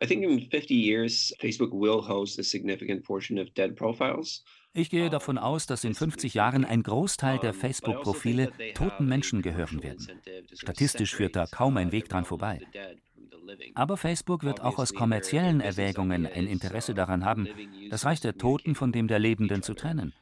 I 0.00 0.06
think 0.06 0.22
in 0.22 0.48
50 0.48 0.70
years 0.70 1.34
Facebook 1.40 1.72
will 1.72 2.06
host 2.06 2.38
a 2.38 2.42
significant 2.42 3.02
portion 3.02 3.38
of 3.38 3.52
dead 3.54 3.74
profiles. 3.74 4.44
Ich 4.74 4.90
gehe 4.90 5.10
davon 5.10 5.38
aus, 5.38 5.66
dass 5.66 5.84
in 5.84 5.94
50 5.94 6.34
Jahren 6.34 6.64
ein 6.64 6.82
Großteil 6.82 7.38
der 7.38 7.54
Facebook-Profile 7.54 8.52
toten 8.74 9.06
Menschen 9.06 9.42
gehören 9.42 9.82
werden. 9.82 10.06
Statistisch 10.52 11.14
führt 11.14 11.36
da 11.36 11.46
kaum 11.46 11.76
ein 11.76 11.92
Weg 11.92 12.08
dran 12.08 12.24
vorbei. 12.24 12.60
Aber 13.74 13.96
Facebook 13.96 14.44
wird 14.44 14.60
auch 14.60 14.78
aus 14.78 14.94
kommerziellen 14.94 15.60
Erwägungen 15.60 16.26
ein 16.26 16.46
Interesse 16.46 16.94
daran 16.94 17.24
haben, 17.24 17.48
das 17.90 18.04
Reich 18.04 18.20
der 18.20 18.36
Toten 18.36 18.74
von 18.74 18.92
dem 18.92 19.08
der 19.08 19.18
Lebenden 19.18 19.62
zu 19.62 19.74
trennen. 19.74 20.12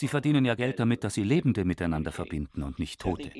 Sie 0.00 0.08
verdienen 0.08 0.46
ja 0.46 0.54
Geld 0.54 0.80
damit, 0.80 1.04
dass 1.04 1.12
sie 1.12 1.24
Lebende 1.24 1.66
miteinander 1.66 2.10
verbinden 2.10 2.62
und 2.62 2.78
nicht 2.78 3.02
Tote. 3.02 3.30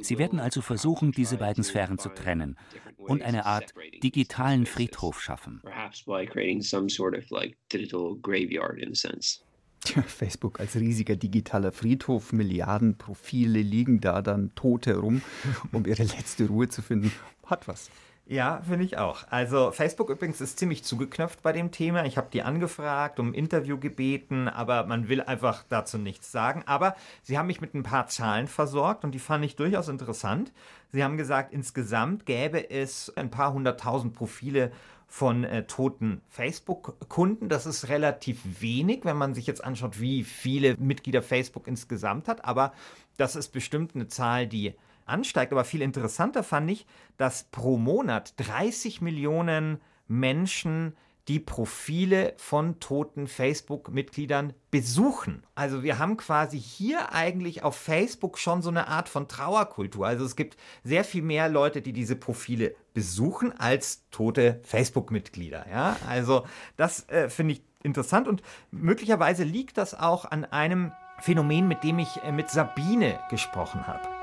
Sie 0.00 0.16
werden 0.16 0.40
also 0.40 0.62
versuchen, 0.62 1.12
diese 1.12 1.36
beiden 1.36 1.62
Sphären 1.62 1.98
zu 1.98 2.08
trennen 2.08 2.56
und 2.96 3.20
eine 3.20 3.44
Art 3.44 3.74
digitalen 4.02 4.64
Friedhof 4.64 5.20
schaffen. 5.20 5.60
Facebook 10.06 10.60
als 10.60 10.76
riesiger 10.76 11.14
digitaler 11.14 11.72
Friedhof, 11.72 12.32
Milliarden 12.32 12.96
Profile 12.96 13.60
liegen 13.60 14.00
da 14.00 14.22
dann 14.22 14.54
Tote 14.54 14.96
rum, 14.96 15.20
um 15.72 15.84
ihre 15.84 16.04
letzte 16.04 16.46
Ruhe 16.46 16.70
zu 16.70 16.80
finden. 16.80 17.12
Hat 17.44 17.68
was. 17.68 17.90
Ja, 18.28 18.60
finde 18.66 18.84
ich 18.84 18.98
auch. 18.98 19.22
Also 19.30 19.70
Facebook 19.70 20.10
übrigens 20.10 20.40
ist 20.40 20.58
ziemlich 20.58 20.82
zugeknöpft 20.82 21.42
bei 21.44 21.52
dem 21.52 21.70
Thema. 21.70 22.04
Ich 22.06 22.16
habe 22.16 22.26
die 22.32 22.42
angefragt, 22.42 23.20
um 23.20 23.28
ein 23.28 23.34
Interview 23.34 23.78
gebeten, 23.78 24.48
aber 24.48 24.84
man 24.84 25.08
will 25.08 25.20
einfach 25.20 25.62
dazu 25.68 25.96
nichts 25.96 26.32
sagen. 26.32 26.64
Aber 26.66 26.96
sie 27.22 27.38
haben 27.38 27.46
mich 27.46 27.60
mit 27.60 27.74
ein 27.74 27.84
paar 27.84 28.08
Zahlen 28.08 28.48
versorgt 28.48 29.04
und 29.04 29.12
die 29.12 29.20
fand 29.20 29.44
ich 29.44 29.54
durchaus 29.54 29.86
interessant. 29.86 30.52
Sie 30.90 31.04
haben 31.04 31.16
gesagt, 31.16 31.52
insgesamt 31.52 32.26
gäbe 32.26 32.68
es 32.68 33.16
ein 33.16 33.30
paar 33.30 33.52
hunderttausend 33.52 34.12
Profile 34.12 34.72
von 35.06 35.44
äh, 35.44 35.64
toten 35.68 36.20
Facebook-Kunden. 36.28 37.48
Das 37.48 37.64
ist 37.64 37.88
relativ 37.88 38.40
wenig, 38.60 39.04
wenn 39.04 39.16
man 39.16 39.34
sich 39.34 39.46
jetzt 39.46 39.62
anschaut, 39.62 40.00
wie 40.00 40.24
viele 40.24 40.76
Mitglieder 40.78 41.22
Facebook 41.22 41.68
insgesamt 41.68 42.26
hat. 42.26 42.44
Aber 42.44 42.72
das 43.18 43.36
ist 43.36 43.52
bestimmt 43.52 43.94
eine 43.94 44.08
Zahl, 44.08 44.48
die 44.48 44.74
ansteigt. 45.06 45.52
Aber 45.52 45.64
viel 45.64 45.82
interessanter 45.82 46.42
fand 46.42 46.70
ich, 46.70 46.86
dass 47.16 47.44
pro 47.44 47.78
Monat 47.78 48.34
30 48.38 49.00
Millionen 49.00 49.80
Menschen 50.08 50.94
die 51.28 51.40
Profile 51.40 52.34
von 52.36 52.78
toten 52.78 53.26
Facebook-Mitgliedern 53.26 54.52
besuchen. 54.70 55.42
Also 55.56 55.82
wir 55.82 55.98
haben 55.98 56.16
quasi 56.16 56.60
hier 56.60 57.12
eigentlich 57.12 57.64
auf 57.64 57.76
Facebook 57.76 58.38
schon 58.38 58.62
so 58.62 58.70
eine 58.70 58.86
Art 58.86 59.08
von 59.08 59.26
Trauerkultur. 59.26 60.06
Also 60.06 60.24
es 60.24 60.36
gibt 60.36 60.56
sehr 60.84 61.02
viel 61.02 61.22
mehr 61.22 61.48
Leute, 61.48 61.82
die 61.82 61.92
diese 61.92 62.14
Profile 62.14 62.76
besuchen, 62.94 63.52
als 63.58 64.08
tote 64.10 64.60
Facebook-Mitglieder. 64.62 65.66
Ja, 65.68 65.96
also 66.08 66.46
das 66.76 67.08
äh, 67.08 67.28
finde 67.28 67.54
ich 67.54 67.62
interessant 67.82 68.28
und 68.28 68.42
möglicherweise 68.70 69.42
liegt 69.42 69.78
das 69.78 69.98
auch 69.98 70.26
an 70.26 70.44
einem 70.44 70.92
Phänomen, 71.18 71.66
mit 71.66 71.82
dem 71.82 71.98
ich 71.98 72.22
äh, 72.22 72.30
mit 72.30 72.50
Sabine 72.50 73.18
gesprochen 73.30 73.86
habe. 73.86 74.15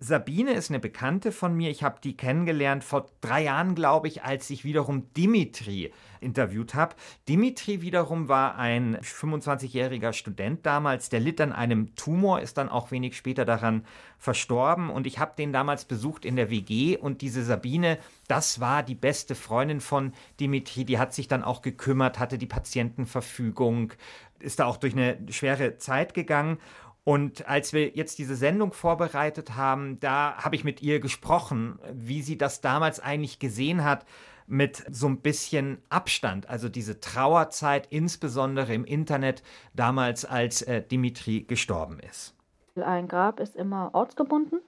Sabine 0.00 0.52
ist 0.52 0.70
eine 0.70 0.78
Bekannte 0.78 1.32
von 1.32 1.56
mir. 1.56 1.70
Ich 1.70 1.82
habe 1.82 1.98
die 2.02 2.16
kennengelernt 2.16 2.84
vor 2.84 3.06
drei 3.20 3.44
Jahren, 3.44 3.74
glaube 3.74 4.08
ich, 4.08 4.22
als 4.22 4.48
ich 4.50 4.64
wiederum 4.64 5.12
Dimitri 5.14 5.92
interviewt 6.20 6.74
habe. 6.74 6.94
Dimitri 7.28 7.80
wiederum 7.80 8.28
war 8.28 8.56
ein 8.56 8.96
25-jähriger 8.98 10.12
Student 10.12 10.66
damals, 10.66 11.08
der 11.08 11.20
litt 11.20 11.40
an 11.40 11.52
einem 11.52 11.94
Tumor, 11.94 12.40
ist 12.40 12.58
dann 12.58 12.68
auch 12.68 12.90
wenig 12.90 13.16
später 13.16 13.44
daran 13.44 13.84
verstorben. 14.18 14.90
Und 14.90 15.06
ich 15.06 15.18
habe 15.18 15.32
den 15.36 15.52
damals 15.52 15.84
besucht 15.84 16.24
in 16.24 16.36
der 16.36 16.50
WG. 16.50 16.96
Und 16.96 17.22
diese 17.22 17.44
Sabine, 17.44 17.98
das 18.26 18.60
war 18.60 18.82
die 18.82 18.94
beste 18.94 19.34
Freundin 19.34 19.80
von 19.80 20.12
Dimitri. 20.40 20.84
Die 20.84 20.98
hat 20.98 21.14
sich 21.14 21.28
dann 21.28 21.44
auch 21.44 21.62
gekümmert, 21.62 22.18
hatte 22.18 22.38
die 22.38 22.46
Patientenverfügung, 22.46 23.92
ist 24.40 24.60
da 24.60 24.66
auch 24.66 24.76
durch 24.76 24.94
eine 24.94 25.18
schwere 25.30 25.78
Zeit 25.78 26.14
gegangen. 26.14 26.58
Und 27.04 27.48
als 27.48 27.72
wir 27.72 27.88
jetzt 27.88 28.18
diese 28.18 28.36
Sendung 28.36 28.72
vorbereitet 28.72 29.56
haben, 29.56 29.98
da 30.00 30.36
habe 30.36 30.56
ich 30.56 30.64
mit 30.64 30.82
ihr 30.82 31.00
gesprochen, 31.00 31.78
wie 31.92 32.22
sie 32.22 32.36
das 32.36 32.60
damals 32.60 33.00
eigentlich 33.00 33.38
gesehen 33.38 33.84
hat 33.84 34.04
mit 34.46 34.84
so 34.90 35.06
ein 35.06 35.20
bisschen 35.20 35.82
Abstand, 35.90 36.48
also 36.48 36.68
diese 36.68 37.00
Trauerzeit, 37.00 37.86
insbesondere 37.90 38.72
im 38.74 38.84
Internet, 38.84 39.42
damals 39.74 40.24
als 40.24 40.62
äh, 40.62 40.82
Dimitri 40.82 41.42
gestorben 41.42 41.98
ist. 42.00 42.34
Ein 42.76 43.08
Grab 43.08 43.40
ist 43.40 43.56
immer 43.56 43.90
ortsgebunden. 43.92 44.60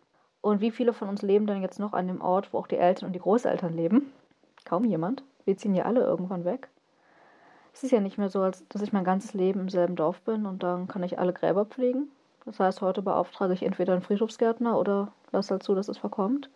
Und 0.43 0.61
wie 0.61 0.71
viele 0.71 0.93
von 0.93 1.09
uns 1.09 1.23
leben 1.23 1.47
denn 1.47 1.63
jetzt 1.63 1.79
noch 1.79 1.93
an 1.93 2.07
dem 2.07 2.21
Ort, 2.21 2.53
wo 2.53 2.59
auch 2.59 2.67
die 2.67 2.77
Eltern 2.77 3.09
und 3.09 3.13
die 3.13 3.21
Großeltern 3.21 3.75
leben? 3.75 4.13
Kaum 4.65 4.85
jemand. 4.85 5.23
Wir 5.45 5.57
ziehen 5.57 5.75
ja 5.75 5.85
alle 5.85 6.01
irgendwann 6.01 6.45
weg. 6.45 6.69
Es 7.73 7.83
ist 7.83 7.91
ja 7.91 8.01
nicht 8.01 8.19
mehr 8.19 8.29
so, 8.29 8.43
als 8.43 8.67
dass 8.69 8.83
ich 8.83 8.93
mein 8.93 9.05
ganzes 9.05 9.35
Leben 9.35 9.61
im 9.61 9.69
selben 9.69 9.97
Dorf 9.97 10.21
bin 10.23 10.47
und 10.47 10.63
dann 10.63 10.89
kann 10.89 11.03
ich 11.03 11.19
alle 11.19 11.33
Gräber 11.33 11.67
pflegen. 11.67 12.09
Das 12.45 12.59
heißt, 12.59 12.81
heute 12.81 13.03
beauftrage 13.03 13.53
ich 13.53 13.63
entweder 13.63 13.93
einen 13.93 14.03
Friedhofsgärtner 14.03 14.79
oder 14.79 15.13
lasse 15.31 15.53
halt 15.53 15.63
zu, 15.63 15.75
dass 15.75 15.89
es 15.89 15.99
verkommt. 15.99 16.51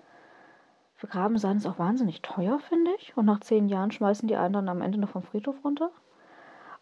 Für 0.94 1.06
Graben 1.06 1.38
sein 1.38 1.58
ist 1.58 1.66
auch 1.66 1.78
wahnsinnig 1.78 2.22
teuer, 2.22 2.58
finde 2.60 2.90
ich. 2.98 3.16
Und 3.16 3.26
nach 3.26 3.40
zehn 3.40 3.68
Jahren 3.68 3.90
schmeißen 3.90 4.26
die 4.26 4.36
anderen 4.36 4.68
am 4.68 4.80
Ende 4.80 4.98
noch 4.98 5.10
vom 5.10 5.22
Friedhof 5.22 5.56
runter. 5.64 5.90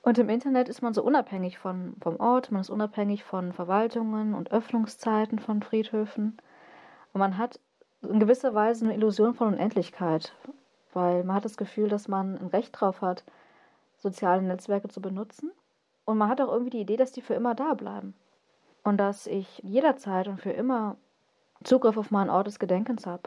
Und 0.02 0.18
im 0.18 0.28
Internet 0.28 0.68
ist 0.68 0.82
man 0.82 0.94
so 0.94 1.02
unabhängig 1.02 1.58
von, 1.58 1.94
vom 2.00 2.16
Ort, 2.16 2.50
man 2.50 2.60
ist 2.60 2.70
unabhängig 2.70 3.24
von 3.24 3.52
Verwaltungen 3.52 4.34
und 4.34 4.50
Öffnungszeiten 4.50 5.38
von 5.38 5.62
Friedhöfen. 5.62 6.36
Und 7.12 7.18
man 7.18 7.38
hat 7.38 7.60
in 8.02 8.18
gewisser 8.18 8.54
Weise 8.54 8.84
eine 8.84 8.94
Illusion 8.94 9.34
von 9.34 9.48
Unendlichkeit, 9.54 10.34
weil 10.92 11.22
man 11.24 11.36
hat 11.36 11.44
das 11.44 11.56
Gefühl, 11.56 11.88
dass 11.88 12.08
man 12.08 12.36
ein 12.36 12.48
Recht 12.48 12.80
drauf 12.80 13.00
hat, 13.00 13.24
soziale 13.98 14.42
Netzwerke 14.42 14.88
zu 14.88 15.00
benutzen. 15.00 15.52
Und 16.04 16.18
man 16.18 16.28
hat 16.28 16.40
auch 16.40 16.52
irgendwie 16.52 16.70
die 16.70 16.80
Idee, 16.80 16.96
dass 16.96 17.12
die 17.12 17.22
für 17.22 17.34
immer 17.34 17.54
da 17.54 17.74
bleiben 17.74 18.14
und 18.84 18.98
dass 18.98 19.26
ich 19.26 19.60
jederzeit 19.62 20.28
und 20.28 20.40
für 20.40 20.50
immer 20.50 20.96
Zugriff 21.64 21.96
auf 21.96 22.10
meinen 22.10 22.30
Ort 22.30 22.46
des 22.46 22.58
Gedenkens 22.58 23.06
habe. 23.06 23.22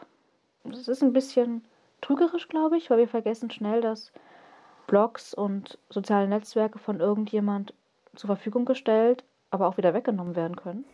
Das 0.63 0.87
ist 0.87 1.03
ein 1.03 1.13
bisschen 1.13 1.63
trügerisch, 2.01 2.47
glaube 2.47 2.77
ich, 2.77 2.89
weil 2.89 2.97
wir 2.97 3.07
vergessen 3.07 3.49
schnell, 3.51 3.81
dass 3.81 4.11
Blogs 4.87 5.33
und 5.33 5.77
soziale 5.89 6.27
Netzwerke 6.27 6.79
von 6.79 6.99
irgendjemand 6.99 7.73
zur 8.15 8.27
Verfügung 8.27 8.65
gestellt, 8.65 9.23
aber 9.49 9.67
auch 9.67 9.77
wieder 9.77 9.93
weggenommen 9.93 10.35
werden 10.35 10.55
können. 10.55 10.85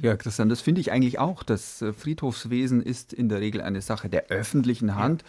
Ja, 0.00 0.16
Christian, 0.16 0.48
das 0.48 0.60
finde 0.60 0.80
ich 0.80 0.92
eigentlich 0.92 1.18
auch. 1.18 1.42
Das 1.42 1.82
äh, 1.82 1.92
Friedhofswesen 1.92 2.82
ist 2.82 3.12
in 3.12 3.28
der 3.28 3.40
Regel 3.40 3.60
eine 3.60 3.80
Sache 3.80 4.08
der 4.08 4.26
öffentlichen 4.28 4.94
Hand. 4.94 5.22
Ja. 5.22 5.28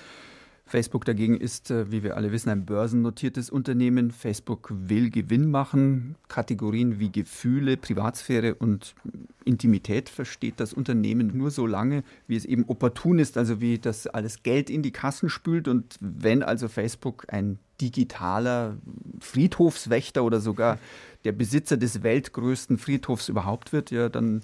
Facebook 0.70 1.04
dagegen 1.04 1.36
ist, 1.36 1.72
äh, 1.72 1.92
wie 1.92 2.04
wir 2.04 2.16
alle 2.16 2.32
wissen, 2.32 2.50
ein 2.50 2.66
börsennotiertes 2.66 3.50
Unternehmen. 3.50 4.12
Facebook 4.12 4.72
will 4.72 5.10
Gewinn 5.10 5.50
machen. 5.50 6.16
Kategorien 6.28 7.00
wie 7.00 7.12
Gefühle, 7.12 7.76
Privatsphäre 7.76 8.56
und 8.56 8.94
Intimität 9.46 10.10
versteht 10.10 10.60
das 10.60 10.74
Unternehmen 10.74 11.36
nur 11.36 11.50
so 11.50 11.66
lange, 11.66 12.04
wie 12.28 12.36
es 12.36 12.46
eben 12.46 12.66
opportun 12.68 13.18
ist, 13.18 13.38
also 13.38 13.62
wie 13.62 13.80
das 13.80 14.06
alles 14.06 14.44
Geld 14.44 14.70
in 14.70 14.84
die 14.84 14.92
Kassen 14.92 15.30
spült. 15.30 15.68
Und 15.68 15.96
wenn 16.00 16.44
also 16.44 16.68
Facebook 16.68 17.26
ein 17.30 17.58
digitaler 17.82 18.78
Friedhofswächter 19.20 20.24
oder 20.24 20.40
sogar 20.40 20.78
der 21.26 21.32
Besitzer 21.32 21.78
des 21.78 22.04
weltgrößten 22.04 22.78
Friedhofs 22.78 23.28
überhaupt 23.28 23.74
wird, 23.74 23.90
ja, 23.90 24.08
dann, 24.10 24.42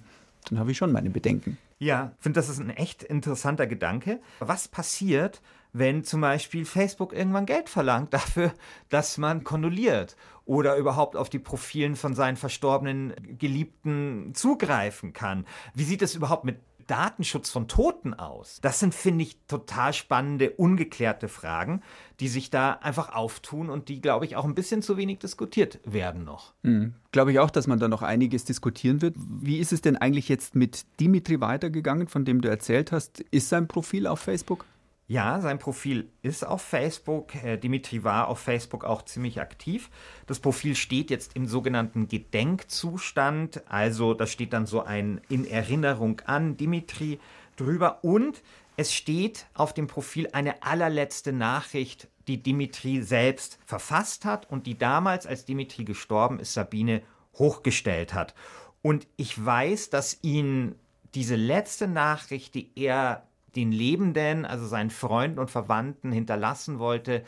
dann 0.49 0.57
habe 0.57 0.71
ich 0.71 0.77
schon 0.77 0.91
meine 0.91 1.11
Bedenken. 1.11 1.57
Ja, 1.77 2.13
ich 2.17 2.23
finde, 2.23 2.39
das 2.39 2.49
ist 2.49 2.59
ein 2.59 2.69
echt 2.69 3.03
interessanter 3.03 3.67
Gedanke. 3.67 4.19
Was 4.39 4.67
passiert, 4.67 5.41
wenn 5.77 6.05
zum 6.05 6.21
Beispiel 6.21 6.63
Facebook 6.63 7.11
irgendwann 7.11 7.45
Geld 7.45 7.67
verlangt 7.67 8.13
dafür, 8.13 8.53
dass 8.89 9.17
man 9.17 9.43
kondoliert 9.43 10.15
oder 10.45 10.77
überhaupt 10.77 11.17
auf 11.17 11.29
die 11.29 11.39
Profilen 11.39 11.95
von 11.95 12.15
seinen 12.15 12.37
verstorbenen 12.37 13.13
Geliebten 13.37 14.31
zugreifen 14.33 15.11
kann. 15.11 15.45
Wie 15.73 15.83
sieht 15.83 16.01
es 16.01 16.15
überhaupt 16.15 16.45
mit 16.45 16.59
Datenschutz 16.87 17.49
von 17.49 17.67
Toten 17.67 18.13
aus? 18.13 18.59
Das 18.61 18.79
sind, 18.79 18.93
finde 18.93 19.23
ich, 19.23 19.37
total 19.47 19.91
spannende, 19.91 20.51
ungeklärte 20.51 21.27
Fragen, 21.27 21.81
die 22.19 22.27
sich 22.29 22.51
da 22.51 22.73
einfach 22.73 23.13
auftun 23.13 23.69
und 23.69 23.89
die, 23.89 23.99
glaube 23.99 24.25
ich, 24.25 24.35
auch 24.37 24.45
ein 24.45 24.55
bisschen 24.55 24.81
zu 24.81 24.95
wenig 24.95 25.19
diskutiert 25.19 25.79
werden 25.83 26.23
noch. 26.23 26.53
Mhm. 26.61 26.93
Glaube 27.11 27.31
ich 27.31 27.39
auch, 27.39 27.49
dass 27.49 27.67
man 27.67 27.79
da 27.79 27.87
noch 27.87 28.03
einiges 28.03 28.45
diskutieren 28.45 29.01
wird. 29.01 29.15
Wie 29.17 29.57
ist 29.57 29.73
es 29.73 29.81
denn 29.81 29.97
eigentlich 29.97 30.29
jetzt 30.29 30.55
mit 30.55 30.85
Dimitri 31.01 31.41
weitergegangen, 31.41 32.07
von 32.07 32.23
dem 32.23 32.39
du 32.39 32.49
erzählt 32.49 32.93
hast? 32.93 33.19
Ist 33.19 33.49
sein 33.49 33.67
Profil 33.67 34.07
auf 34.07 34.19
Facebook? 34.19 34.65
Ja, 35.07 35.39
sein 35.39 35.59
Profil 35.59 36.09
ist 36.23 36.43
auf 36.45 36.63
Facebook. 36.63 37.35
Äh, 37.35 37.57
Dimitri 37.57 38.03
war 38.03 38.27
auf 38.27 38.39
Facebook 38.39 38.83
auch 38.83 39.03
ziemlich 39.03 39.39
aktiv. 39.39 39.91
Das 40.25 40.39
Profil 40.39 40.75
steht 40.75 41.11
jetzt 41.11 41.35
im 41.35 41.47
sogenannten 41.47 42.07
Gedenkzustand. 42.07 43.61
Also 43.69 44.15
da 44.15 44.25
steht 44.25 44.53
dann 44.53 44.65
so 44.65 44.81
ein 44.81 45.21
in 45.29 45.45
Erinnerung 45.45 46.21
an 46.25 46.57
Dimitri 46.57 47.19
drüber. 47.55 48.03
Und 48.03 48.41
es 48.77 48.93
steht 48.93 49.45
auf 49.53 49.73
dem 49.73 49.85
Profil 49.85 50.27
eine 50.33 50.63
allerletzte 50.63 51.31
Nachricht, 51.31 52.07
die 52.27 52.41
Dimitri 52.41 53.03
selbst 53.03 53.59
verfasst 53.63 54.25
hat 54.25 54.49
und 54.49 54.65
die 54.65 54.77
damals, 54.77 55.27
als 55.27 55.45
Dimitri 55.45 55.83
gestorben 55.83 56.39
ist, 56.39 56.53
Sabine 56.53 57.03
hochgestellt 57.35 58.15
hat. 58.15 58.33
Und 58.81 59.07
ich 59.17 59.43
weiß, 59.43 59.91
dass 59.91 60.17
ihn 60.23 60.75
diese 61.13 61.35
letzte 61.35 61.87
Nachricht, 61.87 62.55
die 62.55 62.71
er 62.75 63.27
den 63.55 63.71
Lebenden, 63.71 64.45
also 64.45 64.65
seinen 64.67 64.89
Freunden 64.89 65.39
und 65.39 65.49
Verwandten 65.49 66.11
hinterlassen 66.11 66.79
wollte, 66.79 67.23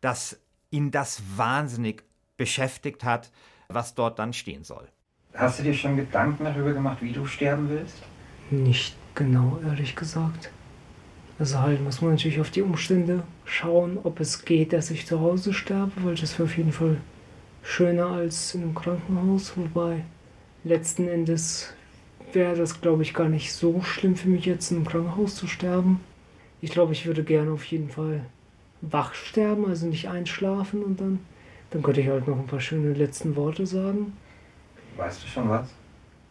dass 0.00 0.40
ihn 0.70 0.90
das 0.90 1.22
wahnsinnig 1.36 2.04
beschäftigt 2.36 3.04
hat, 3.04 3.30
was 3.68 3.94
dort 3.94 4.18
dann 4.18 4.32
stehen 4.32 4.64
soll. 4.64 4.88
Hast 5.34 5.58
du 5.58 5.62
dir 5.62 5.74
schon 5.74 5.96
Gedanken 5.96 6.44
darüber 6.44 6.72
gemacht, 6.72 6.98
wie 7.00 7.12
du 7.12 7.26
sterben 7.26 7.68
willst? 7.68 8.02
Nicht 8.50 8.96
genau, 9.14 9.58
ehrlich 9.64 9.96
gesagt. 9.96 10.50
Also 11.38 11.60
halt 11.60 11.82
muss 11.82 12.00
man 12.00 12.12
natürlich 12.12 12.40
auf 12.40 12.50
die 12.50 12.62
Umstände 12.62 13.22
schauen, 13.44 13.98
ob 14.02 14.20
es 14.20 14.44
geht, 14.44 14.72
dass 14.72 14.90
ich 14.90 15.06
zu 15.06 15.20
Hause 15.20 15.52
sterbe, 15.52 15.92
weil 16.04 16.14
das 16.14 16.38
wäre 16.38 16.44
auf 16.44 16.56
jeden 16.56 16.72
Fall 16.72 16.98
schöner 17.62 18.06
als 18.08 18.54
in 18.54 18.62
einem 18.62 18.74
Krankenhaus. 18.74 19.56
Wobei 19.56 20.04
letzten 20.64 21.08
Endes 21.08 21.74
wäre 22.34 22.56
das, 22.56 22.80
glaube 22.80 23.02
ich, 23.02 23.14
gar 23.14 23.28
nicht 23.28 23.52
so 23.52 23.82
schlimm 23.82 24.16
für 24.16 24.28
mich 24.28 24.46
jetzt 24.46 24.70
in 24.70 24.78
einem 24.78 24.86
Krankenhaus 24.86 25.34
zu 25.36 25.46
sterben. 25.46 26.00
Ich 26.60 26.70
glaube, 26.70 26.92
ich 26.92 27.06
würde 27.06 27.24
gerne 27.24 27.52
auf 27.52 27.64
jeden 27.64 27.90
Fall 27.90 28.26
wach 28.82 29.14
sterben, 29.14 29.66
also 29.66 29.86
nicht 29.86 30.08
einschlafen 30.08 30.84
und 30.84 31.00
dann, 31.00 31.20
dann 31.70 31.82
könnte 31.82 32.00
ich 32.02 32.08
halt 32.08 32.28
noch 32.28 32.38
ein 32.38 32.46
paar 32.46 32.60
schöne 32.60 32.94
letzten 32.94 33.36
Worte 33.36 33.66
sagen. 33.66 34.14
Weißt 34.96 35.22
du 35.22 35.26
schon 35.28 35.48
was? 35.48 35.68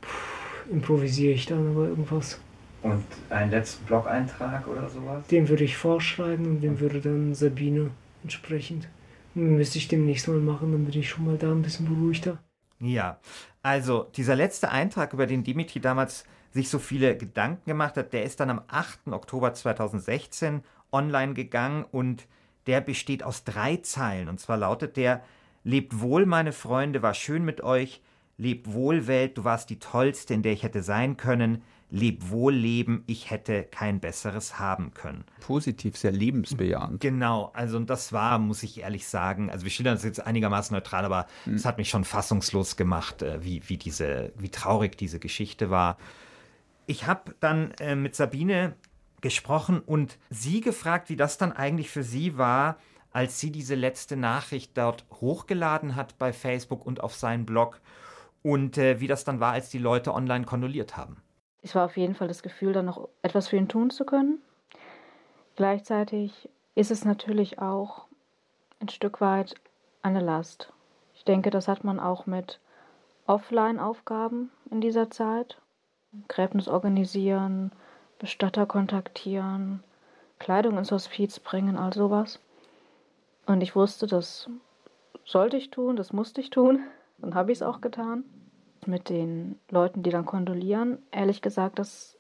Puh, 0.02 0.72
improvisiere 0.72 1.34
ich 1.34 1.46
dann 1.48 1.70
aber 1.72 1.88
irgendwas. 1.88 2.40
Und 2.84 3.06
einen 3.30 3.52
letzten 3.52 3.86
Blog-Eintrag 3.86 4.68
oder 4.68 4.90
sowas? 4.90 5.26
Den 5.28 5.50
würde 5.50 5.64
ich 5.64 5.78
vorschreiben 5.78 6.46
und 6.48 6.62
den 6.62 6.80
würde 6.80 7.02
dann 7.02 7.34
Sabine 7.34 7.92
entsprechend. 8.24 8.88
Und 9.34 9.56
müsste 9.56 9.78
ich 9.80 9.88
demnächst 9.88 10.28
mal 10.28 10.40
machen, 10.40 10.72
dann 10.72 10.86
bin 10.86 11.00
ich 11.00 11.10
schon 11.10 11.26
mal 11.26 11.38
da 11.38 11.52
ein 11.52 11.62
bisschen 11.64 11.88
beruhigter. 11.88 12.44
Ja, 12.80 13.20
also 13.64 14.04
dieser 14.16 14.36
letzte 14.36 14.70
Eintrag, 14.70 15.14
über 15.14 15.28
den 15.28 15.44
Dimitri 15.44 15.80
damals 15.80 16.26
sich 16.52 16.70
so 16.70 16.80
viele 16.80 17.16
Gedanken 17.16 17.70
gemacht 17.70 17.96
hat, 17.98 18.14
der 18.14 18.24
ist 18.24 18.40
dann 18.40 18.50
am 18.50 18.62
8. 18.68 19.08
Oktober 19.12 19.54
2016 19.54 20.64
online 20.92 21.34
gegangen 21.34 21.86
und 21.92 22.28
der 22.68 22.82
besteht 22.82 23.24
aus 23.24 23.44
drei 23.44 23.78
Zeilen. 23.78 24.28
Und 24.28 24.40
zwar 24.40 24.58
lautet 24.58 24.98
der, 24.98 25.24
Lebt 25.64 26.00
wohl, 26.00 26.26
meine 26.26 26.54
Freunde, 26.54 27.04
war 27.04 27.14
schön 27.14 27.46
mit 27.46 27.62
euch. 27.62 28.02
Lebt 28.42 28.74
wohl, 28.74 29.06
Welt, 29.06 29.38
du 29.38 29.44
warst 29.44 29.70
die 29.70 29.78
tollste, 29.78 30.34
in 30.34 30.42
der 30.42 30.54
ich 30.54 30.64
hätte 30.64 30.82
sein 30.82 31.16
können. 31.16 31.62
Leb 31.92 32.32
wohl 32.32 32.56
Leben, 32.56 33.04
ich 33.06 33.30
hätte 33.30 33.62
kein 33.62 34.00
besseres 34.00 34.58
haben 34.58 34.96
können. 34.96 35.26
Positiv, 35.42 35.96
sehr 35.96 36.12
lebensbejahend. 36.12 37.00
Genau, 37.02 37.52
also 37.54 37.78
und 37.78 37.88
das 37.92 38.12
war, 38.14 38.40
muss 38.40 38.64
ich 38.64 38.80
ehrlich 38.80 39.08
sagen, 39.08 39.52
also 39.52 39.64
wir 39.64 39.70
schildern 39.70 39.94
das 39.94 40.04
jetzt 40.04 40.26
einigermaßen 40.26 40.74
neutral, 40.74 41.06
aber 41.06 41.28
hm. 41.44 41.54
es 41.54 41.66
mhm. 41.66 41.68
hat 41.68 41.78
mich 41.78 41.90
schon 41.90 42.04
fassungslos 42.04 42.78
gemacht, 42.78 43.22
äh, 43.22 43.44
wie, 43.44 43.62
wie, 43.70 43.78
diese, 43.78 44.34
wie 44.36 44.50
traurig 44.50 44.98
diese 44.98 45.20
Geschichte 45.20 45.70
war. 45.70 46.00
Ich 46.88 47.06
habe 47.06 47.36
dann 47.42 47.70
äh, 47.80 47.96
mit 47.96 48.16
Sabine 48.16 48.74
gesprochen 49.22 49.82
und 49.82 50.18
sie 50.32 50.62
gefragt, 50.62 51.10
wie 51.10 51.16
das 51.16 51.38
dann 51.38 51.52
eigentlich 51.52 51.92
für 51.92 52.02
sie 52.02 52.40
war, 52.40 52.78
als 53.12 53.40
sie 53.40 53.52
diese 53.52 53.76
letzte 53.76 54.18
Nachricht 54.18 54.76
dort 54.80 55.06
hochgeladen 55.12 55.96
hat 55.96 56.18
bei 56.18 56.34
Facebook 56.34 56.88
und 56.88 57.04
auf 57.04 57.14
seinen 57.14 57.46
Blog 57.46 57.80
und 58.44 58.78
äh, 58.78 59.00
wie 59.00 59.08
das 59.08 59.24
dann 59.24 59.40
war, 59.40 59.54
als 59.54 59.70
die 59.70 59.80
Leute 59.80 60.14
online 60.14 60.46
kondoliert 60.46 60.98
haben 60.98 61.22
es 61.62 61.76
war 61.76 61.86
auf 61.86 61.98
jeden 61.98 62.16
Fall 62.16 62.28
das 62.28 62.44
Gefühl, 62.44 62.74
dann 62.74 62.86
noch 62.86 63.08
etwas 63.22 63.48
für 63.48 63.58
ihn 63.58 63.68
tun 63.68 63.90
zu 63.90 64.06
können. 64.06 64.42
Gleichzeitig 65.56 66.50
ist 66.76 66.92
es 66.92 67.06
natürlich 67.06 67.60
auch 67.60 68.06
ein 68.80 68.90
Stück 68.90 69.22
weit 69.22 69.56
eine 70.02 70.22
Last. 70.22 70.74
Ich 71.14 71.24
denke, 71.24 71.52
das 71.52 71.68
hat 71.68 71.84
man 71.84 72.00
auch 72.00 72.26
mit 72.26 72.60
Offline-Aufgaben 73.28 74.50
in 74.72 74.82
dieser 74.82 75.12
Zeit. 75.12 75.58
Gräbnis 76.28 76.68
organisieren, 76.68 77.72
Bestatter 78.18 78.66
kontaktieren, 78.66 79.84
Kleidung 80.40 80.78
ins 80.78 80.92
Hospiz 80.92 81.40
bringen, 81.40 81.78
all 81.78 81.94
sowas. 81.94 82.40
Und 83.46 83.62
ich 83.62 83.76
wusste, 83.76 84.08
das 84.08 84.50
sollte 85.24 85.58
ich 85.58 85.70
tun, 85.70 85.96
das 85.96 86.12
musste 86.12 86.42
ich 86.42 86.50
tun. 86.50 86.82
Dann 87.22 87.36
habe 87.36 87.52
ich 87.52 87.60
es 87.60 87.64
auch 87.64 87.82
getan 87.82 88.24
mit 88.86 89.10
den 89.10 89.60
Leuten, 89.70 90.04
die 90.04 90.10
dann 90.10 90.26
kondolieren, 90.26 91.00
ehrlich 91.12 91.42
gesagt, 91.42 91.80
das 91.80 92.18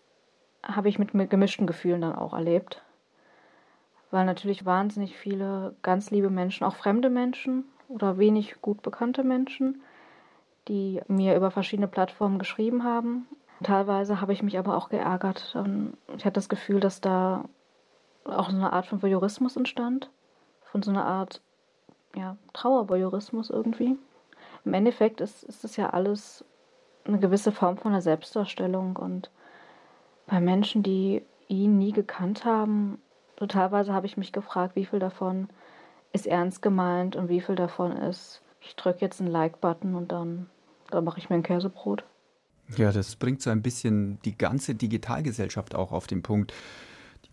habe 0.63 0.89
ich 0.89 1.00
mit, 1.00 1.12
gemischten 1.29 1.65
Gefühlen 1.65 2.01
dann 2.01 2.15
auch 2.15 2.34
erlebt. 2.34 2.84
Weil 4.12 4.25
natürlich 4.25 4.65
wahnsinnig 4.65 5.17
viele 5.17 5.75
ganz 5.81 6.12
liebe 6.12 6.29
Menschen, 6.29 6.65
auch 6.65 6.75
fremde 6.75 7.10
Menschen 7.10 7.63
oder 7.88 8.17
wenig 8.17 8.62
gut 8.62 8.81
bekannte 8.81 9.24
Menschen, 9.24 9.81
die 10.67 11.01
mir 11.08 11.36
über 11.36 11.50
verschiedene 11.50 11.88
Plattformen 11.88 12.38
geschrieben 12.38 12.84
haben. 12.84 13.27
Teilweise 13.63 14.22
habe 14.22 14.34
ich 14.34 14.43
mich 14.43 14.58
aber 14.58 14.75
auch 14.75 14.90
geärgert. 14.90 15.55
Ich 16.16 16.25
hatte 16.25 16.33
das 16.33 16.50
Gefühl, 16.50 16.79
dass 16.79 17.01
da 17.01 17.46
auch 18.25 18.50
so 18.50 18.55
eine 18.55 18.74
Art 18.74 18.85
von 18.85 19.01
Voyeurismus 19.01 19.55
entstand. 19.55 20.09
Von 20.64 20.83
so 20.83 20.92
einer 20.92 21.05
Art 21.05 21.42
ja, 22.16 22.37
Trauervoyeurismus 22.53 23.50
irgendwie. 23.50 23.98
Im 24.66 24.74
Endeffekt 24.74 25.22
ist, 25.22 25.44
ist 25.44 25.64
das 25.64 25.76
ja 25.76 25.90
alles 25.90 26.46
eine 27.04 27.20
gewisse 27.20 27.52
Form 27.52 27.78
von 27.78 27.92
der 27.94 28.02
Selbstdarstellung 28.02 28.96
und 28.96 29.32
bei 30.28 30.40
Menschen, 30.40 30.84
die 30.84 31.24
ihn 31.48 31.78
nie 31.78 31.92
gekannt 31.92 32.46
haben, 32.46 33.02
so 33.40 33.48
teilweise 33.48 33.94
habe 33.94 34.06
ich 34.06 34.18
mich 34.18 34.32
gefragt, 34.32 34.76
wie 34.76 34.86
viel 34.86 35.00
davon 35.00 35.50
ist 36.14 36.28
ernst 36.28 36.62
gemeint 36.62 37.16
und 37.16 37.28
wie 37.28 37.42
viel 37.42 37.56
davon 37.56 37.98
ist, 37.98 38.42
ich 38.60 38.76
drücke 38.76 39.02
jetzt 39.02 39.20
einen 39.20 39.32
Like-Button 39.32 39.96
und 39.96 40.12
dann, 40.12 40.48
dann 40.92 41.04
mache 41.04 41.18
ich 41.18 41.30
mir 41.30 41.38
ein 41.38 41.44
Käsebrot. 41.44 42.04
Ja, 42.78 42.92
das 42.92 43.16
bringt 43.16 43.42
so 43.42 43.50
ein 43.50 43.62
bisschen 43.62 44.20
die 44.24 44.38
ganze 44.38 44.76
Digitalgesellschaft 44.76 45.76
auch 45.76 45.92
auf 45.92 46.08
den 46.08 46.22
Punkt. 46.22 46.54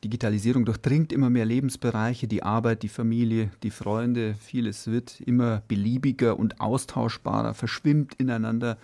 Digitalisierung 0.04 0.64
durchdringt 0.64 1.12
immer 1.12 1.30
mehr 1.30 1.44
Lebensbereiche, 1.44 2.28
die 2.28 2.42
Arbeit, 2.42 2.82
die 2.82 2.88
Familie, 2.88 3.50
die 3.62 3.70
Freunde. 3.70 4.34
Vieles 4.40 4.87
wird 4.87 5.20
immer 5.20 5.62
beliebiger 5.68 6.38
und 6.38 6.61
austauschbarer, 6.61 7.54
verschwimmt 7.54 8.14
ineinander. 8.14 8.78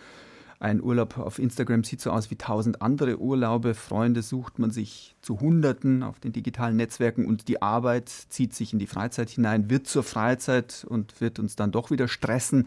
Ein 0.61 0.83
Urlaub 0.83 1.19
auf 1.19 1.39
Instagram 1.39 1.85
sieht 1.85 2.01
so 2.01 2.11
aus 2.11 2.31
wie 2.31 2.37
tausend 2.37 2.81
andere 2.81 3.19
Urlaube. 3.19 3.75
Freunde 3.75 4.23
sucht 4.23 4.59
man 4.59 4.71
sich 4.71 5.15
zu 5.21 5.39
Hunderten 5.41 6.03
auf 6.03 6.21
den 6.21 6.33
digitalen 6.33 6.77
Netzwerken 6.77 7.27
und 7.27 7.49
die 7.49 7.61
Arbeit 7.61 8.09
zieht 8.09 8.55
sich 8.55 8.73
in 8.73 8.79
die 8.79 8.87
Freizeit 8.87 9.31
hinein, 9.31 9.69
wird 9.69 9.87
zur 9.87 10.03
Freizeit 10.03 10.87
und 10.89 11.21
wird 11.21 11.39
uns 11.39 11.55
dann 11.55 11.71
doch 11.71 11.91
wieder 11.91 12.09
stressen. 12.09 12.67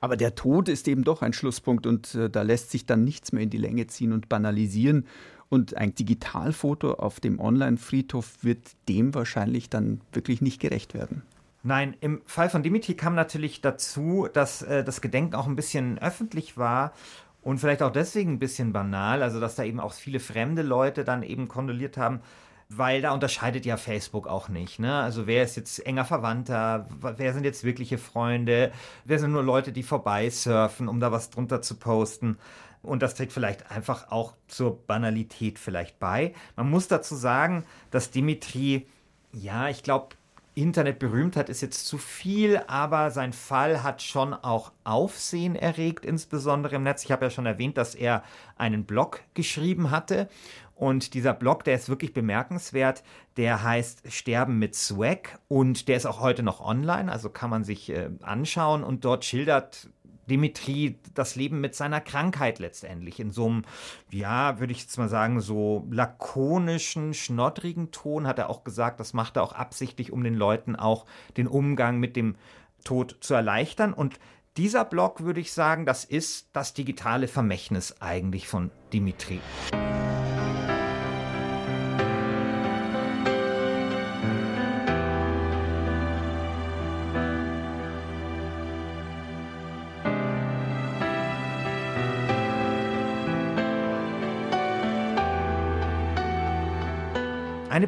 Aber 0.00 0.16
der 0.16 0.34
Tod 0.34 0.68
ist 0.68 0.88
eben 0.88 1.04
doch 1.04 1.22
ein 1.22 1.32
Schlusspunkt 1.32 1.86
und 1.86 2.16
äh, 2.16 2.28
da 2.28 2.42
lässt 2.42 2.72
sich 2.72 2.86
dann 2.86 3.04
nichts 3.04 3.30
mehr 3.30 3.44
in 3.44 3.50
die 3.50 3.58
Länge 3.58 3.86
ziehen 3.86 4.12
und 4.12 4.28
banalisieren. 4.28 5.06
Und 5.52 5.76
ein 5.76 5.94
Digitalfoto 5.94 6.94
auf 6.94 7.20
dem 7.20 7.38
Online-Friedhof 7.38 8.42
wird 8.42 8.70
dem 8.88 9.14
wahrscheinlich 9.14 9.68
dann 9.68 10.00
wirklich 10.14 10.40
nicht 10.40 10.62
gerecht 10.62 10.94
werden. 10.94 11.20
Nein, 11.62 11.94
im 12.00 12.22
Fall 12.24 12.48
von 12.48 12.62
Dimitri 12.62 12.94
kam 12.94 13.14
natürlich 13.14 13.60
dazu, 13.60 14.28
dass 14.32 14.62
äh, 14.62 14.82
das 14.82 15.02
Gedenken 15.02 15.34
auch 15.34 15.46
ein 15.46 15.54
bisschen 15.54 15.98
öffentlich 15.98 16.56
war 16.56 16.94
und 17.42 17.58
vielleicht 17.58 17.82
auch 17.82 17.92
deswegen 17.92 18.32
ein 18.32 18.38
bisschen 18.38 18.72
banal, 18.72 19.22
also 19.22 19.40
dass 19.40 19.54
da 19.54 19.62
eben 19.64 19.78
auch 19.78 19.92
viele 19.92 20.20
fremde 20.20 20.62
Leute 20.62 21.04
dann 21.04 21.22
eben 21.22 21.48
kondoliert 21.48 21.98
haben, 21.98 22.20
weil 22.70 23.02
da 23.02 23.12
unterscheidet 23.12 23.66
ja 23.66 23.76
Facebook 23.76 24.26
auch 24.28 24.48
nicht. 24.48 24.78
Ne? 24.78 24.94
Also 24.94 25.26
wer 25.26 25.42
ist 25.42 25.56
jetzt 25.56 25.84
enger 25.84 26.06
Verwandter, 26.06 26.86
wer 26.98 27.34
sind 27.34 27.44
jetzt 27.44 27.62
wirkliche 27.62 27.98
Freunde, 27.98 28.72
wer 29.04 29.18
sind 29.18 29.32
nur 29.32 29.42
Leute, 29.42 29.70
die 29.72 29.82
vorbeisurfen, 29.82 30.88
um 30.88 30.98
da 30.98 31.12
was 31.12 31.28
drunter 31.28 31.60
zu 31.60 31.74
posten. 31.74 32.38
Und 32.82 33.02
das 33.02 33.14
trägt 33.14 33.32
vielleicht 33.32 33.70
einfach 33.70 34.10
auch 34.10 34.34
zur 34.48 34.84
Banalität 34.86 35.58
vielleicht 35.58 35.98
bei. 35.98 36.34
Man 36.56 36.68
muss 36.68 36.88
dazu 36.88 37.14
sagen, 37.14 37.64
dass 37.90 38.10
Dimitri, 38.10 38.86
ja, 39.32 39.68
ich 39.68 39.82
glaube, 39.82 40.16
Internetberühmtheit 40.54 41.48
ist 41.48 41.62
jetzt 41.62 41.86
zu 41.86 41.96
viel, 41.96 42.60
aber 42.66 43.10
sein 43.10 43.32
Fall 43.32 43.82
hat 43.82 44.02
schon 44.02 44.34
auch 44.34 44.72
Aufsehen 44.84 45.56
erregt, 45.56 46.04
insbesondere 46.04 46.76
im 46.76 46.82
Netz. 46.82 47.04
Ich 47.04 47.12
habe 47.12 47.24
ja 47.24 47.30
schon 47.30 47.46
erwähnt, 47.46 47.78
dass 47.78 47.94
er 47.94 48.22
einen 48.58 48.84
Blog 48.84 49.22
geschrieben 49.32 49.90
hatte. 49.90 50.28
Und 50.74 51.14
dieser 51.14 51.32
Blog, 51.32 51.64
der 51.64 51.76
ist 51.76 51.88
wirklich 51.88 52.12
bemerkenswert. 52.12 53.02
Der 53.38 53.62
heißt 53.62 54.12
Sterben 54.12 54.58
mit 54.58 54.74
Swag 54.74 55.38
und 55.48 55.88
der 55.88 55.96
ist 55.96 56.06
auch 56.06 56.20
heute 56.20 56.42
noch 56.42 56.60
online, 56.60 57.10
also 57.10 57.30
kann 57.30 57.48
man 57.48 57.64
sich 57.64 57.88
äh, 57.88 58.10
anschauen. 58.20 58.82
Und 58.82 59.04
dort 59.04 59.24
schildert 59.24 59.88
Dimitri 60.28 60.98
das 61.14 61.36
Leben 61.36 61.60
mit 61.60 61.74
seiner 61.74 62.00
Krankheit 62.00 62.58
letztendlich 62.58 63.20
in 63.20 63.30
so 63.30 63.46
einem, 63.46 63.64
ja, 64.10 64.58
würde 64.60 64.72
ich 64.72 64.82
jetzt 64.82 64.98
mal 64.98 65.08
sagen, 65.08 65.40
so 65.40 65.86
lakonischen, 65.90 67.14
schnoddrigen 67.14 67.90
Ton 67.90 68.26
hat 68.26 68.38
er 68.38 68.50
auch 68.50 68.64
gesagt, 68.64 69.00
das 69.00 69.12
macht 69.14 69.36
er 69.36 69.42
auch 69.42 69.52
absichtlich, 69.52 70.12
um 70.12 70.22
den 70.22 70.34
Leuten 70.34 70.76
auch 70.76 71.06
den 71.36 71.46
Umgang 71.46 71.98
mit 71.98 72.16
dem 72.16 72.36
Tod 72.84 73.16
zu 73.20 73.34
erleichtern. 73.34 73.92
Und 73.92 74.18
dieser 74.56 74.84
Blog, 74.84 75.22
würde 75.22 75.40
ich 75.40 75.52
sagen, 75.52 75.86
das 75.86 76.04
ist 76.04 76.48
das 76.52 76.74
digitale 76.74 77.28
Vermächtnis 77.28 78.00
eigentlich 78.00 78.48
von 78.48 78.70
Dimitri. 78.92 79.40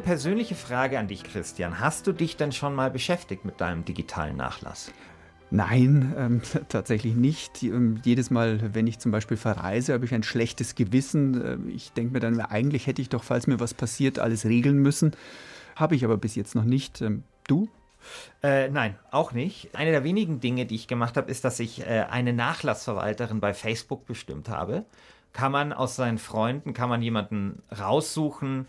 Persönliche 0.05 0.53
Frage 0.53 0.99
an 0.99 1.07
dich, 1.07 1.23
Christian. 1.23 1.79
Hast 1.79 2.05
du 2.05 2.13
dich 2.13 2.37
denn 2.37 2.51
schon 2.51 2.75
mal 2.75 2.91
beschäftigt 2.91 3.43
mit 3.43 3.59
deinem 3.59 3.85
digitalen 3.85 4.37
Nachlass? 4.37 4.93
Nein, 5.49 6.13
ähm, 6.15 6.41
tatsächlich 6.69 7.15
nicht. 7.15 7.63
Ähm, 7.63 7.99
jedes 8.05 8.29
Mal, 8.29 8.75
wenn 8.75 8.85
ich 8.85 8.99
zum 8.99 9.11
Beispiel 9.11 9.35
verreise, 9.35 9.93
habe 9.93 10.05
ich 10.05 10.13
ein 10.13 10.21
schlechtes 10.21 10.75
Gewissen. 10.75 11.67
Äh, 11.67 11.71
ich 11.71 11.91
denke 11.91 12.13
mir 12.13 12.19
dann, 12.19 12.39
eigentlich 12.39 12.85
hätte 12.85 13.01
ich 13.01 13.09
doch, 13.09 13.23
falls 13.23 13.47
mir 13.47 13.59
was 13.59 13.73
passiert, 13.73 14.19
alles 14.19 14.45
regeln 14.45 14.77
müssen. 14.77 15.15
Habe 15.75 15.95
ich 15.95 16.05
aber 16.05 16.17
bis 16.17 16.35
jetzt 16.35 16.53
noch 16.53 16.65
nicht. 16.65 17.01
Ähm, 17.01 17.23
du? 17.47 17.67
Äh, 18.43 18.69
nein, 18.69 18.99
auch 19.09 19.31
nicht. 19.31 19.73
Eine 19.73 19.89
der 19.89 20.03
wenigen 20.03 20.39
Dinge, 20.39 20.67
die 20.67 20.75
ich 20.75 20.87
gemacht 20.87 21.17
habe, 21.17 21.31
ist, 21.31 21.43
dass 21.43 21.59
ich 21.59 21.81
äh, 21.81 22.05
eine 22.11 22.31
Nachlassverwalterin 22.31 23.39
bei 23.39 23.55
Facebook 23.55 24.05
bestimmt 24.05 24.49
habe. 24.49 24.85
Kann 25.33 25.51
man 25.51 25.73
aus 25.73 25.95
seinen 25.95 26.19
Freunden, 26.19 26.75
kann 26.75 26.89
man 26.89 27.01
jemanden 27.01 27.63
raussuchen, 27.77 28.67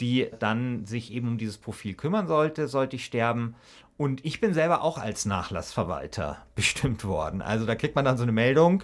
die 0.00 0.30
dann 0.38 0.84
sich 0.84 1.12
eben 1.12 1.28
um 1.28 1.38
dieses 1.38 1.58
Profil 1.58 1.94
kümmern 1.94 2.26
sollte, 2.26 2.68
sollte 2.68 2.96
ich 2.96 3.04
sterben. 3.04 3.54
Und 3.96 4.24
ich 4.24 4.40
bin 4.40 4.52
selber 4.52 4.82
auch 4.82 4.98
als 4.98 5.24
Nachlassverwalter 5.24 6.44
bestimmt 6.54 7.04
worden. 7.04 7.42
Also 7.42 7.66
da 7.66 7.74
kriegt 7.74 7.94
man 7.94 8.04
dann 8.04 8.18
so 8.18 8.22
eine 8.22 8.32
Meldung, 8.32 8.82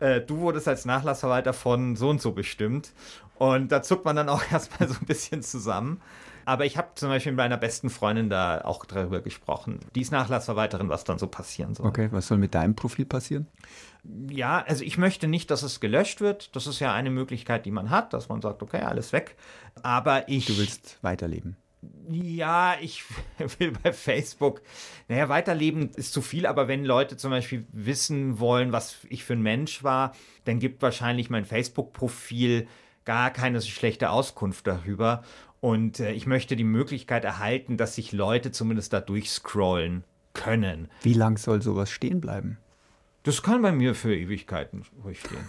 äh, 0.00 0.20
du 0.20 0.38
wurdest 0.38 0.68
als 0.68 0.84
Nachlassverwalter 0.84 1.52
von 1.52 1.96
so 1.96 2.08
und 2.08 2.20
so 2.20 2.32
bestimmt. 2.32 2.92
Und 3.36 3.72
da 3.72 3.82
zuckt 3.82 4.04
man 4.04 4.16
dann 4.16 4.28
auch 4.28 4.42
erstmal 4.52 4.88
so 4.88 4.94
ein 5.00 5.06
bisschen 5.06 5.42
zusammen. 5.42 6.00
Aber 6.48 6.64
ich 6.64 6.78
habe 6.78 6.88
zum 6.94 7.10
Beispiel 7.10 7.32
mit 7.32 7.36
meiner 7.36 7.58
besten 7.58 7.90
Freundin 7.90 8.30
da 8.30 8.62
auch 8.62 8.86
darüber 8.86 9.20
gesprochen. 9.20 9.80
Die 9.94 10.00
ist 10.00 10.12
Nachlassverwalterin, 10.12 10.88
was 10.88 11.04
dann 11.04 11.18
so 11.18 11.26
passieren 11.26 11.74
soll. 11.74 11.84
Okay, 11.84 12.08
was 12.10 12.26
soll 12.26 12.38
mit 12.38 12.54
deinem 12.54 12.74
Profil 12.74 13.04
passieren? 13.04 13.46
Ja, 14.30 14.64
also 14.66 14.82
ich 14.82 14.96
möchte 14.96 15.28
nicht, 15.28 15.50
dass 15.50 15.62
es 15.62 15.78
gelöscht 15.78 16.22
wird. 16.22 16.56
Das 16.56 16.66
ist 16.66 16.80
ja 16.80 16.94
eine 16.94 17.10
Möglichkeit, 17.10 17.66
die 17.66 17.70
man 17.70 17.90
hat, 17.90 18.14
dass 18.14 18.30
man 18.30 18.40
sagt, 18.40 18.62
okay, 18.62 18.80
alles 18.80 19.12
weg. 19.12 19.36
Aber 19.82 20.26
ich. 20.30 20.46
Du 20.46 20.56
willst 20.56 20.96
weiterleben. 21.02 21.58
Ja, 22.10 22.76
ich 22.80 23.04
will 23.58 23.72
bei 23.82 23.92
Facebook, 23.92 24.62
naja, 25.06 25.28
weiterleben 25.28 25.90
ist 25.96 26.14
zu 26.14 26.22
viel, 26.22 26.46
aber 26.46 26.66
wenn 26.66 26.82
Leute 26.82 27.18
zum 27.18 27.30
Beispiel 27.30 27.66
wissen 27.72 28.40
wollen, 28.40 28.72
was 28.72 28.96
ich 29.10 29.22
für 29.22 29.34
ein 29.34 29.42
Mensch 29.42 29.84
war, 29.84 30.12
dann 30.46 30.60
gibt 30.60 30.80
wahrscheinlich 30.80 31.28
mein 31.28 31.44
Facebook-Profil 31.44 32.66
gar 33.08 33.30
keine 33.30 33.58
so 33.62 33.68
schlechte 33.68 34.10
Auskunft 34.10 34.66
darüber. 34.66 35.22
Und 35.60 36.00
äh, 36.00 36.12
ich 36.12 36.26
möchte 36.26 36.56
die 36.56 36.64
Möglichkeit 36.64 37.24
erhalten, 37.24 37.76
dass 37.76 37.94
sich 37.94 38.12
Leute 38.12 38.52
zumindest 38.52 38.92
da 38.92 39.00
durchscrollen 39.00 40.04
können. 40.34 40.88
Wie 41.02 41.14
lang 41.14 41.36
soll 41.36 41.62
sowas 41.62 41.90
stehen 41.90 42.20
bleiben? 42.20 42.58
Das 43.24 43.42
kann 43.42 43.62
bei 43.62 43.72
mir 43.72 43.94
für 43.94 44.16
Ewigkeiten 44.16 44.84
ruhig 45.04 45.20
stehen. 45.20 45.48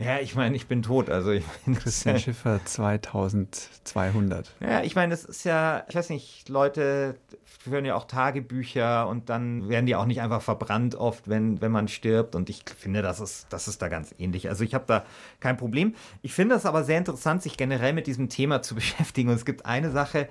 Ja, 0.00 0.20
ich 0.20 0.36
meine, 0.36 0.54
ich 0.54 0.68
bin 0.68 0.82
tot, 0.82 1.10
also 1.10 1.32
ich 1.32 1.44
meine, 1.66 1.76
Christian 1.76 2.18
Schiffer 2.20 2.60
2200. 2.64 4.54
Ja, 4.60 4.82
ich 4.82 4.94
meine, 4.94 5.12
es 5.12 5.24
ist 5.24 5.44
ja, 5.44 5.84
ich 5.88 5.96
weiß 5.96 6.10
nicht, 6.10 6.48
Leute 6.48 7.16
führen 7.44 7.84
ja 7.84 7.96
auch 7.96 8.04
Tagebücher 8.04 9.08
und 9.08 9.28
dann 9.28 9.68
werden 9.68 9.86
die 9.86 9.96
auch 9.96 10.06
nicht 10.06 10.20
einfach 10.20 10.40
verbrannt 10.40 10.94
oft, 10.94 11.28
wenn, 11.28 11.60
wenn 11.60 11.72
man 11.72 11.88
stirbt 11.88 12.36
und 12.36 12.48
ich 12.48 12.62
finde, 12.76 13.02
das 13.02 13.18
ist, 13.18 13.48
das 13.50 13.66
ist 13.66 13.82
da 13.82 13.88
ganz 13.88 14.14
ähnlich. 14.18 14.48
Also 14.48 14.62
ich 14.62 14.74
habe 14.74 14.84
da 14.86 15.04
kein 15.40 15.56
Problem. 15.56 15.96
Ich 16.22 16.32
finde 16.32 16.54
es 16.54 16.64
aber 16.64 16.84
sehr 16.84 16.98
interessant, 16.98 17.42
sich 17.42 17.56
generell 17.56 17.92
mit 17.92 18.06
diesem 18.06 18.28
Thema 18.28 18.62
zu 18.62 18.74
beschäftigen 18.76 19.30
und 19.30 19.34
es 19.34 19.44
gibt 19.44 19.66
eine 19.66 19.90
Sache, 19.90 20.28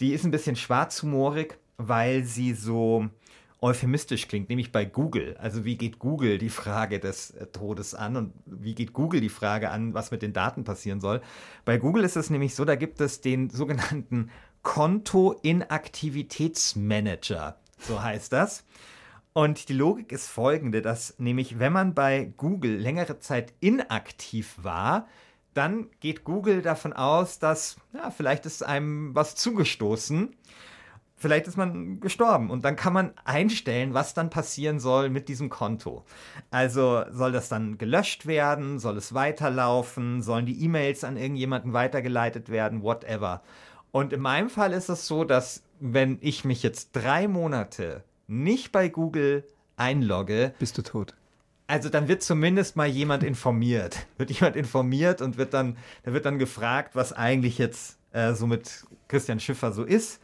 die 0.00 0.14
ist 0.14 0.24
ein 0.24 0.30
bisschen 0.30 0.56
schwarzhumorig, 0.56 1.58
weil 1.76 2.24
sie 2.24 2.54
so, 2.54 3.08
euphemistisch 3.64 4.28
klingt, 4.28 4.50
nämlich 4.50 4.70
bei 4.72 4.84
Google. 4.84 5.38
Also 5.38 5.64
wie 5.64 5.78
geht 5.78 5.98
Google 5.98 6.36
die 6.36 6.50
Frage 6.50 7.00
des 7.00 7.30
äh, 7.30 7.46
Todes 7.46 7.94
an 7.94 8.16
und 8.16 8.34
wie 8.44 8.74
geht 8.74 8.92
Google 8.92 9.22
die 9.22 9.30
Frage 9.30 9.70
an, 9.70 9.94
was 9.94 10.10
mit 10.10 10.20
den 10.20 10.34
Daten 10.34 10.64
passieren 10.64 11.00
soll. 11.00 11.22
Bei 11.64 11.78
Google 11.78 12.04
ist 12.04 12.16
es 12.16 12.28
nämlich 12.28 12.54
so, 12.54 12.66
da 12.66 12.76
gibt 12.76 13.00
es 13.00 13.22
den 13.22 13.48
sogenannten 13.48 14.30
Konto-Inaktivitätsmanager, 14.62 17.56
so 17.78 18.02
heißt 18.02 18.34
das. 18.34 18.66
Und 19.32 19.70
die 19.70 19.74
Logik 19.74 20.12
ist 20.12 20.28
folgende, 20.28 20.82
dass 20.82 21.18
nämlich 21.18 21.58
wenn 21.58 21.72
man 21.72 21.94
bei 21.94 22.34
Google 22.36 22.76
längere 22.76 23.18
Zeit 23.18 23.54
inaktiv 23.60 24.56
war, 24.60 25.08
dann 25.54 25.88
geht 26.00 26.24
Google 26.24 26.60
davon 26.60 26.92
aus, 26.92 27.38
dass 27.38 27.78
ja, 27.94 28.10
vielleicht 28.10 28.44
ist 28.44 28.62
einem 28.62 29.14
was 29.14 29.36
zugestoßen 29.36 30.36
vielleicht 31.16 31.46
ist 31.46 31.56
man 31.56 32.00
gestorben 32.00 32.50
und 32.50 32.64
dann 32.64 32.76
kann 32.76 32.92
man 32.92 33.12
einstellen, 33.24 33.94
was 33.94 34.14
dann 34.14 34.30
passieren 34.30 34.80
soll 34.80 35.10
mit 35.10 35.28
diesem 35.28 35.48
Konto. 35.48 36.04
Also 36.50 37.04
soll 37.10 37.32
das 37.32 37.48
dann 37.48 37.78
gelöscht 37.78 38.26
werden, 38.26 38.78
soll 38.78 38.96
es 38.96 39.14
weiterlaufen, 39.14 40.22
sollen 40.22 40.46
die 40.46 40.62
E-Mails 40.64 41.04
an 41.04 41.16
irgendjemanden 41.16 41.72
weitergeleitet 41.72 42.48
werden, 42.48 42.82
whatever. 42.82 43.42
Und 43.92 44.12
in 44.12 44.20
meinem 44.20 44.50
Fall 44.50 44.72
ist 44.72 44.88
es 44.88 45.06
so, 45.06 45.24
dass 45.24 45.62
wenn 45.80 46.18
ich 46.20 46.44
mich 46.44 46.62
jetzt 46.62 46.90
drei 46.92 47.28
Monate 47.28 48.02
nicht 48.26 48.72
bei 48.72 48.88
Google 48.88 49.44
einlogge, 49.76 50.54
bist 50.58 50.78
du 50.78 50.82
tot. 50.82 51.14
Also 51.66 51.88
dann 51.88 52.08
wird 52.08 52.22
zumindest 52.22 52.76
mal 52.76 52.86
jemand 52.86 53.22
informiert. 53.22 54.06
Wird 54.18 54.30
jemand 54.30 54.56
informiert 54.56 55.22
und 55.22 55.38
wird 55.38 55.54
dann, 55.54 55.76
da 56.02 56.12
wird 56.12 56.26
dann 56.26 56.38
gefragt, 56.38 56.94
was 56.94 57.12
eigentlich 57.12 57.56
jetzt 57.56 57.98
äh, 58.12 58.34
so 58.34 58.46
mit 58.46 58.84
Christian 59.08 59.40
Schiffer 59.40 59.72
so 59.72 59.82
ist. 59.82 60.20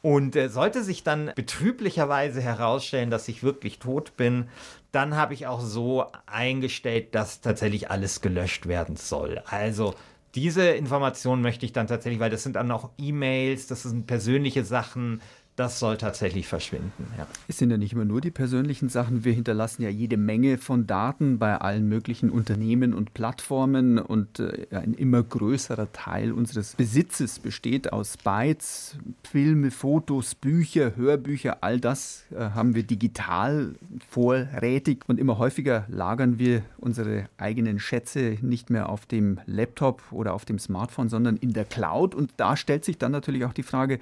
Und 0.00 0.36
äh, 0.36 0.48
sollte 0.48 0.84
sich 0.84 1.02
dann 1.02 1.32
betrüblicherweise 1.34 2.40
herausstellen, 2.40 3.10
dass 3.10 3.28
ich 3.28 3.42
wirklich 3.42 3.78
tot 3.78 4.16
bin, 4.16 4.48
dann 4.92 5.16
habe 5.16 5.34
ich 5.34 5.46
auch 5.46 5.60
so 5.60 6.06
eingestellt, 6.26 7.14
dass 7.14 7.40
tatsächlich 7.40 7.90
alles 7.90 8.20
gelöscht 8.20 8.66
werden 8.66 8.96
soll. 8.96 9.42
Also 9.46 9.94
diese 10.34 10.68
Informationen 10.68 11.42
möchte 11.42 11.66
ich 11.66 11.72
dann 11.72 11.86
tatsächlich, 11.86 12.20
weil 12.20 12.30
das 12.30 12.42
sind 12.42 12.56
dann 12.56 12.70
auch 12.70 12.90
E-Mails, 12.96 13.66
das 13.66 13.82
sind 13.82 14.06
persönliche 14.06 14.64
Sachen, 14.64 15.20
das 15.58 15.80
soll 15.80 15.96
tatsächlich 15.96 16.46
verschwinden. 16.46 17.08
Ja. 17.18 17.26
Es 17.48 17.58
sind 17.58 17.70
ja 17.70 17.76
nicht 17.76 17.92
immer 17.92 18.04
nur 18.04 18.20
die 18.20 18.30
persönlichen 18.30 18.88
Sachen. 18.88 19.24
Wir 19.24 19.32
hinterlassen 19.32 19.82
ja 19.82 19.88
jede 19.88 20.16
Menge 20.16 20.56
von 20.56 20.86
Daten 20.86 21.40
bei 21.40 21.56
allen 21.56 21.88
möglichen 21.88 22.30
Unternehmen 22.30 22.94
und 22.94 23.12
Plattformen 23.12 23.98
und 23.98 24.38
äh, 24.38 24.68
ein 24.70 24.94
immer 24.94 25.20
größerer 25.24 25.92
Teil 25.92 26.30
unseres 26.30 26.76
Besitzes 26.76 27.40
besteht 27.40 27.92
aus 27.92 28.16
Bytes, 28.18 28.98
Filme, 29.28 29.72
Fotos, 29.72 30.36
Bücher, 30.36 30.94
Hörbücher. 30.94 31.58
All 31.62 31.80
das 31.80 32.26
äh, 32.30 32.50
haben 32.50 32.76
wir 32.76 32.84
digital 32.84 33.74
vorrätig 34.08 35.08
und 35.08 35.18
immer 35.18 35.38
häufiger 35.38 35.86
lagern 35.88 36.38
wir 36.38 36.62
unsere 36.76 37.28
eigenen 37.36 37.80
Schätze 37.80 38.38
nicht 38.42 38.70
mehr 38.70 38.88
auf 38.88 39.06
dem 39.06 39.40
Laptop 39.46 40.02
oder 40.12 40.34
auf 40.34 40.44
dem 40.44 40.60
Smartphone, 40.60 41.08
sondern 41.08 41.36
in 41.36 41.52
der 41.52 41.64
Cloud. 41.64 42.14
Und 42.14 42.30
da 42.36 42.56
stellt 42.56 42.84
sich 42.84 42.96
dann 42.96 43.10
natürlich 43.10 43.44
auch 43.44 43.52
die 43.52 43.64
Frage, 43.64 43.98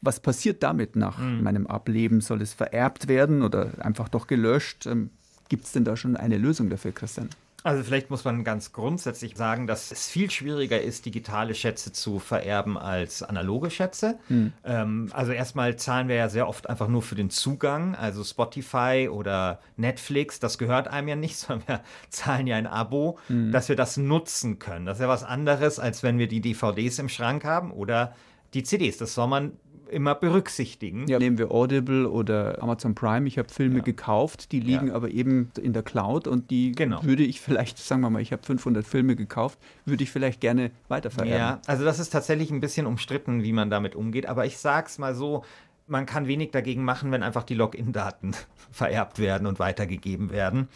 was 0.00 0.20
passiert 0.20 0.62
damit 0.62 0.96
nach 0.96 1.18
mhm. 1.18 1.42
meinem 1.42 1.66
Ableben? 1.66 2.20
Soll 2.20 2.42
es 2.42 2.52
vererbt 2.52 3.08
werden 3.08 3.42
oder 3.42 3.72
einfach 3.78 4.08
doch 4.08 4.26
gelöscht? 4.26 4.86
Ähm, 4.86 5.10
Gibt 5.48 5.64
es 5.64 5.72
denn 5.72 5.84
da 5.84 5.96
schon 5.96 6.16
eine 6.16 6.36
Lösung 6.36 6.68
dafür, 6.68 6.92
Christian? 6.92 7.30
Also 7.64 7.82
vielleicht 7.82 8.08
muss 8.08 8.24
man 8.24 8.44
ganz 8.44 8.72
grundsätzlich 8.72 9.36
sagen, 9.36 9.66
dass 9.66 9.90
es 9.90 10.08
viel 10.08 10.30
schwieriger 10.30 10.80
ist, 10.80 11.06
digitale 11.06 11.54
Schätze 11.54 11.92
zu 11.92 12.20
vererben 12.20 12.78
als 12.78 13.24
analoge 13.24 13.70
Schätze. 13.70 14.18
Hm. 14.28 14.52
Ähm, 14.64 15.10
also 15.12 15.32
erstmal 15.32 15.74
zahlen 15.76 16.06
wir 16.06 16.14
ja 16.14 16.28
sehr 16.28 16.48
oft 16.48 16.70
einfach 16.70 16.86
nur 16.86 17.02
für 17.02 17.16
den 17.16 17.30
Zugang, 17.30 17.96
also 17.96 18.22
Spotify 18.22 19.08
oder 19.10 19.60
Netflix, 19.76 20.38
das 20.38 20.56
gehört 20.56 20.86
einem 20.86 21.08
ja 21.08 21.16
nicht, 21.16 21.36
sondern 21.38 21.66
wir 21.66 21.80
zahlen 22.10 22.46
ja 22.46 22.56
ein 22.56 22.68
Abo, 22.68 23.18
hm. 23.26 23.50
dass 23.50 23.68
wir 23.68 23.76
das 23.76 23.96
nutzen 23.96 24.60
können. 24.60 24.86
Das 24.86 24.98
ist 24.98 25.02
ja 25.02 25.08
was 25.08 25.24
anderes, 25.24 25.80
als 25.80 26.04
wenn 26.04 26.18
wir 26.18 26.28
die 26.28 26.40
DVDs 26.40 27.00
im 27.00 27.08
Schrank 27.08 27.44
haben 27.44 27.72
oder 27.72 28.14
die 28.54 28.62
CDs. 28.62 28.98
Das 28.98 29.14
soll 29.14 29.26
man 29.26 29.52
immer 29.90 30.14
berücksichtigen. 30.14 31.06
Ja, 31.06 31.18
nehmen 31.18 31.38
wir 31.38 31.50
Audible 31.50 32.08
oder 32.08 32.62
Amazon 32.62 32.94
Prime. 32.94 33.26
Ich 33.26 33.38
habe 33.38 33.48
Filme 33.48 33.78
ja. 33.78 33.82
gekauft, 33.82 34.52
die 34.52 34.60
liegen 34.60 34.88
ja. 34.88 34.94
aber 34.94 35.10
eben 35.10 35.50
in 35.60 35.72
der 35.72 35.82
Cloud 35.82 36.26
und 36.26 36.50
die 36.50 36.72
genau. 36.72 37.02
würde 37.02 37.22
ich 37.22 37.40
vielleicht, 37.40 37.78
sagen 37.78 38.02
wir 38.02 38.10
mal, 38.10 38.22
ich 38.22 38.32
habe 38.32 38.42
500 38.42 38.86
Filme 38.86 39.16
gekauft, 39.16 39.58
würde 39.84 40.04
ich 40.04 40.10
vielleicht 40.10 40.40
gerne 40.40 40.70
weitervererben. 40.88 41.38
Ja, 41.38 41.60
also 41.66 41.84
das 41.84 41.98
ist 41.98 42.10
tatsächlich 42.10 42.50
ein 42.50 42.60
bisschen 42.60 42.86
umstritten, 42.86 43.42
wie 43.42 43.52
man 43.52 43.70
damit 43.70 43.94
umgeht. 43.94 44.26
Aber 44.26 44.46
ich 44.46 44.58
sage 44.58 44.86
es 44.88 44.98
mal 44.98 45.14
so, 45.14 45.44
man 45.86 46.06
kann 46.06 46.26
wenig 46.26 46.50
dagegen 46.50 46.84
machen, 46.84 47.10
wenn 47.10 47.22
einfach 47.22 47.44
die 47.44 47.54
Login-Daten 47.54 48.32
vererbt 48.70 49.18
werden 49.18 49.46
und 49.46 49.58
weitergegeben 49.58 50.30
werden. 50.30 50.68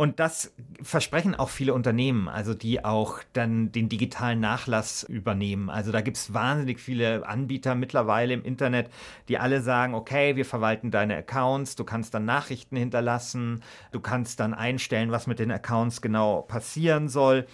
Und 0.00 0.18
das 0.18 0.54
versprechen 0.80 1.34
auch 1.34 1.50
viele 1.50 1.74
Unternehmen, 1.74 2.26
also 2.26 2.54
die 2.54 2.82
auch 2.82 3.18
dann 3.34 3.70
den 3.70 3.90
digitalen 3.90 4.40
Nachlass 4.40 5.02
übernehmen. 5.02 5.68
Also 5.68 5.92
da 5.92 6.00
gibt 6.00 6.16
es 6.16 6.32
wahnsinnig 6.32 6.80
viele 6.80 7.28
Anbieter 7.28 7.74
mittlerweile 7.74 8.32
im 8.32 8.42
Internet, 8.42 8.88
die 9.28 9.36
alle 9.36 9.60
sagen, 9.60 9.92
okay, 9.92 10.36
wir 10.36 10.46
verwalten 10.46 10.90
deine 10.90 11.18
Accounts, 11.18 11.76
du 11.76 11.84
kannst 11.84 12.14
dann 12.14 12.24
Nachrichten 12.24 12.76
hinterlassen, 12.76 13.62
du 13.92 14.00
kannst 14.00 14.40
dann 14.40 14.54
einstellen, 14.54 15.10
was 15.10 15.26
mit 15.26 15.38
den 15.38 15.52
Accounts 15.52 16.00
genau 16.00 16.40
passieren 16.40 17.10
soll. 17.10 17.46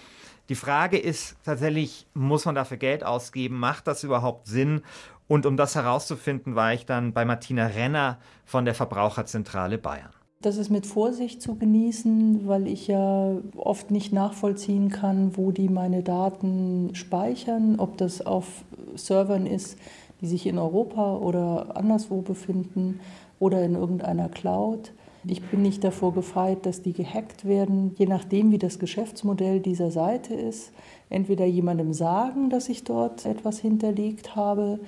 Die 0.49 0.55
Frage 0.55 0.99
ist 0.99 1.35
tatsächlich, 1.43 2.07
muss 2.15 2.45
man 2.45 2.55
dafür 2.55 2.77
Geld 2.77 3.03
ausgeben? 3.03 3.59
Macht 3.59 3.89
das 3.89 4.05
überhaupt 4.05 4.47
Sinn? 4.47 4.83
Und 5.27 5.47
um 5.47 5.57
das 5.57 5.75
herauszufinden, 5.75 6.55
war 6.55 6.73
ich 6.73 6.87
dann 6.87 7.13
bei 7.13 7.25
Martina 7.25 7.67
Renner 7.67 8.21
von 8.45 8.65
der 8.65 8.77
Verbraucherzentrale 8.77 9.79
Bayern. 9.79 10.16
Das 10.43 10.59
ist 10.59 10.71
mit 10.71 10.87
Vorsicht 10.87 11.41
zu 11.41 11.57
genießen, 11.57 12.47
weil 12.47 12.67
ich 12.67 12.87
ja 12.87 13.37
oft 13.57 13.91
nicht 13.91 14.13
nachvollziehen 14.13 14.91
kann, 14.91 15.37
wo 15.37 15.51
die 15.51 15.69
meine 15.69 16.03
Daten 16.03 16.91
speichern, 16.93 17.77
ob 17.79 17.97
das 17.97 18.25
auf 18.25 18.65
Servern 18.95 19.47
ist, 19.47 19.79
die 20.21 20.27
sich 20.27 20.47
in 20.47 20.59
Europa 20.59 21.17
oder 21.17 21.77
anderswo 21.77 22.21
befinden 22.21 23.01
oder 23.39 23.65
in 23.65 23.75
irgendeiner 23.75 24.29
Cloud. 24.29 24.93
Ich 25.29 25.43
bin 25.43 25.63
nicht 25.63 25.83
davor 25.83 26.15
gefeit, 26.15 26.67
dass 26.67 26.83
die 26.83 26.93
gehackt 26.93 27.47
werden, 27.47 27.95
je 27.97 28.07
nachdem, 28.07 28.53
wie 28.53 28.59
das 28.59 28.79
Geschäftsmodell 28.79 29.59
dieser 29.59 29.91
Seite 29.91 30.35
ist. 30.35 30.73
Entweder 31.11 31.47
jemandem 31.47 31.93
sagen, 31.93 32.49
dass 32.49 32.69
ich 32.69 32.85
dort 32.85 33.27
etwas 33.27 33.59
hinterlegt 33.59 34.37
habe, 34.37 34.79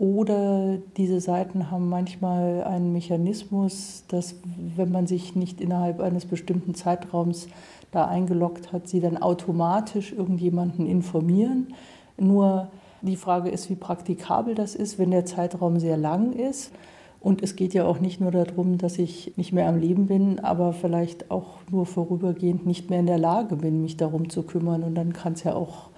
oder 0.00 0.78
diese 0.96 1.20
Seiten 1.20 1.70
haben 1.70 1.90
manchmal 1.90 2.64
einen 2.64 2.90
Mechanismus, 2.90 4.04
dass 4.08 4.34
wenn 4.74 4.90
man 4.90 5.06
sich 5.06 5.36
nicht 5.36 5.60
innerhalb 5.60 6.00
eines 6.00 6.24
bestimmten 6.24 6.74
Zeitraums 6.74 7.48
da 7.90 8.06
eingeloggt 8.06 8.72
hat, 8.72 8.88
sie 8.88 9.00
dann 9.00 9.18
automatisch 9.18 10.12
irgendjemanden 10.12 10.86
informieren. 10.86 11.74
Nur 12.16 12.68
die 13.02 13.16
Frage 13.16 13.50
ist, 13.50 13.68
wie 13.68 13.74
praktikabel 13.74 14.54
das 14.54 14.74
ist, 14.74 14.98
wenn 14.98 15.10
der 15.10 15.26
Zeitraum 15.26 15.78
sehr 15.78 15.98
lang 15.98 16.32
ist. 16.32 16.72
Und 17.20 17.42
es 17.42 17.54
geht 17.54 17.74
ja 17.74 17.84
auch 17.84 18.00
nicht 18.00 18.22
nur 18.22 18.30
darum, 18.30 18.78
dass 18.78 18.96
ich 18.96 19.36
nicht 19.36 19.52
mehr 19.52 19.68
am 19.68 19.78
Leben 19.78 20.06
bin, 20.06 20.38
aber 20.38 20.72
vielleicht 20.72 21.30
auch 21.30 21.58
nur 21.70 21.84
vorübergehend 21.84 22.64
nicht 22.64 22.88
mehr 22.88 23.00
in 23.00 23.06
der 23.06 23.18
Lage 23.18 23.54
bin, 23.54 23.82
mich 23.82 23.98
darum 23.98 24.30
zu 24.30 24.44
kümmern. 24.44 24.82
Und 24.82 24.94
dann 24.94 25.12
kann 25.12 25.34
es 25.34 25.44
ja 25.44 25.52
auch 25.54 25.90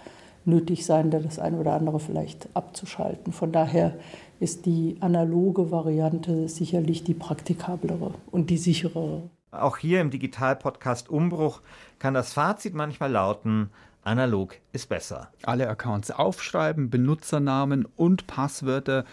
nötig 0.44 0.84
sein, 0.86 1.10
da 1.10 1.18
das 1.18 1.38
eine 1.38 1.58
oder 1.58 1.74
andere 1.74 2.00
vielleicht 2.00 2.48
abzuschalten. 2.54 3.32
Von 3.32 3.52
daher 3.52 3.94
ist 4.40 4.66
die 4.66 4.96
analoge 5.00 5.70
Variante 5.70 6.48
sicherlich 6.48 7.04
die 7.04 7.14
praktikablere 7.14 8.14
und 8.30 8.50
die 8.50 8.56
sicherere. 8.56 9.22
Auch 9.52 9.76
hier 9.76 10.00
im 10.00 10.10
Digital-Podcast 10.10 11.10
Umbruch 11.10 11.60
kann 11.98 12.14
das 12.14 12.32
Fazit 12.32 12.74
manchmal 12.74 13.12
lauten, 13.12 13.70
analog 14.02 14.56
ist 14.72 14.88
besser. 14.88 15.30
Alle 15.42 15.68
Accounts 15.68 16.10
aufschreiben, 16.10 16.90
Benutzernamen 16.90 17.86
und 17.96 18.26
Passwörter 18.26 19.04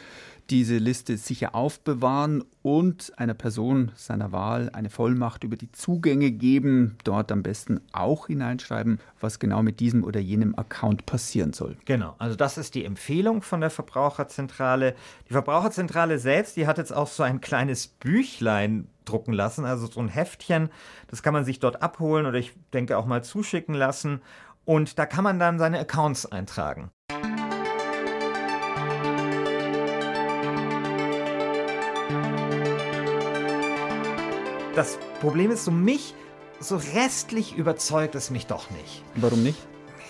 diese 0.50 0.78
Liste 0.78 1.18
sicher 1.18 1.54
aufbewahren 1.54 2.44
und 2.62 3.14
einer 3.18 3.34
Person 3.34 3.92
seiner 3.96 4.32
Wahl 4.32 4.70
eine 4.74 4.90
Vollmacht 4.90 5.44
über 5.44 5.56
die 5.56 5.72
Zugänge 5.72 6.32
geben, 6.32 6.98
dort 7.04 7.32
am 7.32 7.44
besten 7.44 7.82
auch 7.92 8.28
hineinschreiben, 8.28 9.00
was 9.20 9.40
genau 9.40 9.62
mit 9.62 9.80
diesem 9.80 10.04
oder 10.04 10.20
jenem 10.20 10.56
Account 10.56 11.06
passieren 11.06 11.54
soll. 11.54 11.78
Genau, 11.86 12.16
also 12.18 12.36
das 12.36 12.58
ist 12.58 12.76
die 12.76 12.86
Empfehlung 12.86 13.42
von 13.42 13.62
der 13.62 13.70
Verbraucherzentrale. 13.70 14.96
Die 15.28 15.34
Verbraucherzentrale 15.34 16.20
selbst, 16.20 16.58
die 16.58 16.68
hat 16.68 16.78
jetzt 16.78 16.94
auch 16.94 17.08
so 17.08 17.24
ein 17.24 17.42
kleines 17.42 17.88
Büchlein 17.88 18.88
drucken 19.06 19.34
lassen, 19.34 19.66
also 19.66 19.88
so 19.88 20.00
ein 20.00 20.10
Heftchen, 20.10 20.70
das 21.08 21.24
kann 21.24 21.34
man 21.34 21.46
sich 21.46 21.60
dort 21.60 21.82
abholen 21.82 22.26
oder 22.26 22.38
ich 22.38 22.54
denke 22.74 22.98
auch 22.98 23.06
mal 23.06 23.24
zuschicken 23.24 23.74
lassen 23.74 24.22
und 24.66 25.00
da 25.00 25.06
kann 25.06 25.24
man 25.24 25.40
dann 25.40 25.58
seine 25.58 25.80
Accounts 25.80 26.26
eintragen. 26.26 26.92
Das 34.80 34.98
Problem 35.20 35.52
ist, 35.52 35.66
so 35.66 35.72
mich, 35.72 36.14
so 36.62 36.78
restlich 36.78 37.54
überzeugt 37.54 38.16
es 38.16 38.30
mich 38.30 38.48
doch 38.48 38.70
nicht. 38.70 39.04
Warum 39.16 39.44
nicht? 39.44 39.60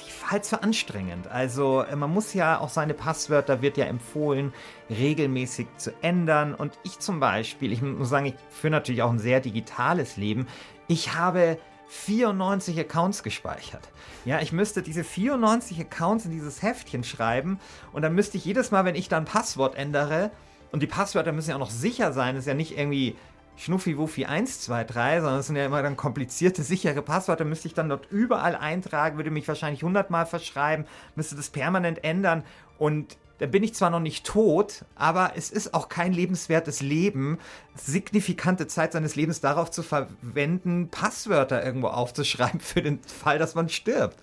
Ich 0.05 0.29
halte 0.29 0.43
es 0.43 0.49
für 0.49 0.61
anstrengend. 0.61 1.25
Also 1.25 1.81
äh, 1.81 1.95
man 1.95 2.13
muss 2.13 2.35
ja 2.35 2.59
auch 2.59 2.69
seine 2.69 2.93
Passwörter, 2.93 3.63
wird 3.63 3.77
ja 3.77 3.85
empfohlen, 3.85 4.53
regelmäßig 4.91 5.65
zu 5.77 5.91
ändern. 6.03 6.53
Und 6.53 6.77
ich 6.83 6.99
zum 6.99 7.19
Beispiel, 7.19 7.71
ich 7.71 7.81
muss 7.81 8.09
sagen, 8.09 8.27
ich 8.27 8.35
führe 8.51 8.69
natürlich 8.69 9.01
auch 9.01 9.09
ein 9.09 9.17
sehr 9.17 9.39
digitales 9.39 10.17
Leben. 10.17 10.45
Ich 10.87 11.15
habe 11.15 11.57
94 11.87 12.79
Accounts 12.79 13.23
gespeichert. 13.23 13.89
Ja, 14.23 14.39
ich 14.39 14.51
müsste 14.51 14.83
diese 14.83 15.03
94 15.03 15.79
Accounts 15.79 16.25
in 16.25 16.31
dieses 16.31 16.61
Heftchen 16.61 17.03
schreiben 17.03 17.59
und 17.91 18.03
dann 18.03 18.13
müsste 18.13 18.37
ich 18.37 18.45
jedes 18.45 18.69
Mal, 18.69 18.85
wenn 18.85 18.93
ich 18.93 19.09
dann 19.09 19.25
Passwort 19.25 19.73
ändere, 19.73 20.29
und 20.71 20.83
die 20.83 20.87
Passwörter 20.87 21.31
müssen 21.31 21.49
ja 21.49 21.55
auch 21.55 21.59
noch 21.59 21.71
sicher 21.71 22.13
sein, 22.13 22.35
ist 22.35 22.45
ja 22.45 22.53
nicht 22.53 22.77
irgendwie 22.77 23.15
Schnuffi-Wuffi 23.59 24.25
1, 24.25 24.61
2, 24.61 24.83
3, 24.85 25.21
sondern 25.21 25.39
es 25.39 25.47
sind 25.47 25.55
ja 25.55 25.65
immer 25.65 25.83
dann 25.83 25.97
komplizierte, 25.97 26.63
sichere 26.63 27.01
Passwörter, 27.01 27.45
müsste 27.45 27.67
ich 27.67 27.73
dann 27.73 27.89
dort 27.89 28.09
überall 28.09 28.55
eintragen, 28.55 29.17
würde 29.17 29.31
mich 29.31 29.47
wahrscheinlich 29.47 29.83
100 29.83 30.09
Mal 30.09 30.25
verschreiben, 30.25 30.85
müsste 31.15 31.35
das 31.35 31.49
permanent 31.49 32.03
ändern 32.03 32.43
und 32.77 33.17
da 33.39 33.45
bin 33.45 33.63
ich 33.63 33.73
zwar 33.73 33.89
noch 33.89 34.01
nicht 34.01 34.25
tot, 34.25 34.83
aber 34.95 35.31
es 35.35 35.49
ist 35.49 35.73
auch 35.73 35.87
kein 35.87 36.11
lebenswertes 36.11 36.81
Leben, 36.81 37.37
signifikante 37.73 38.67
Zeit 38.67 38.91
seines 38.91 39.15
Lebens 39.15 39.39
darauf 39.39 39.71
zu 39.71 39.81
verwenden, 39.81 40.89
Passwörter 40.89 41.63
irgendwo 41.63 41.87
aufzuschreiben 41.87 42.59
für 42.59 42.81
den 42.81 43.01
Fall, 43.03 43.39
dass 43.39 43.55
man 43.55 43.69
stirbt. 43.69 44.17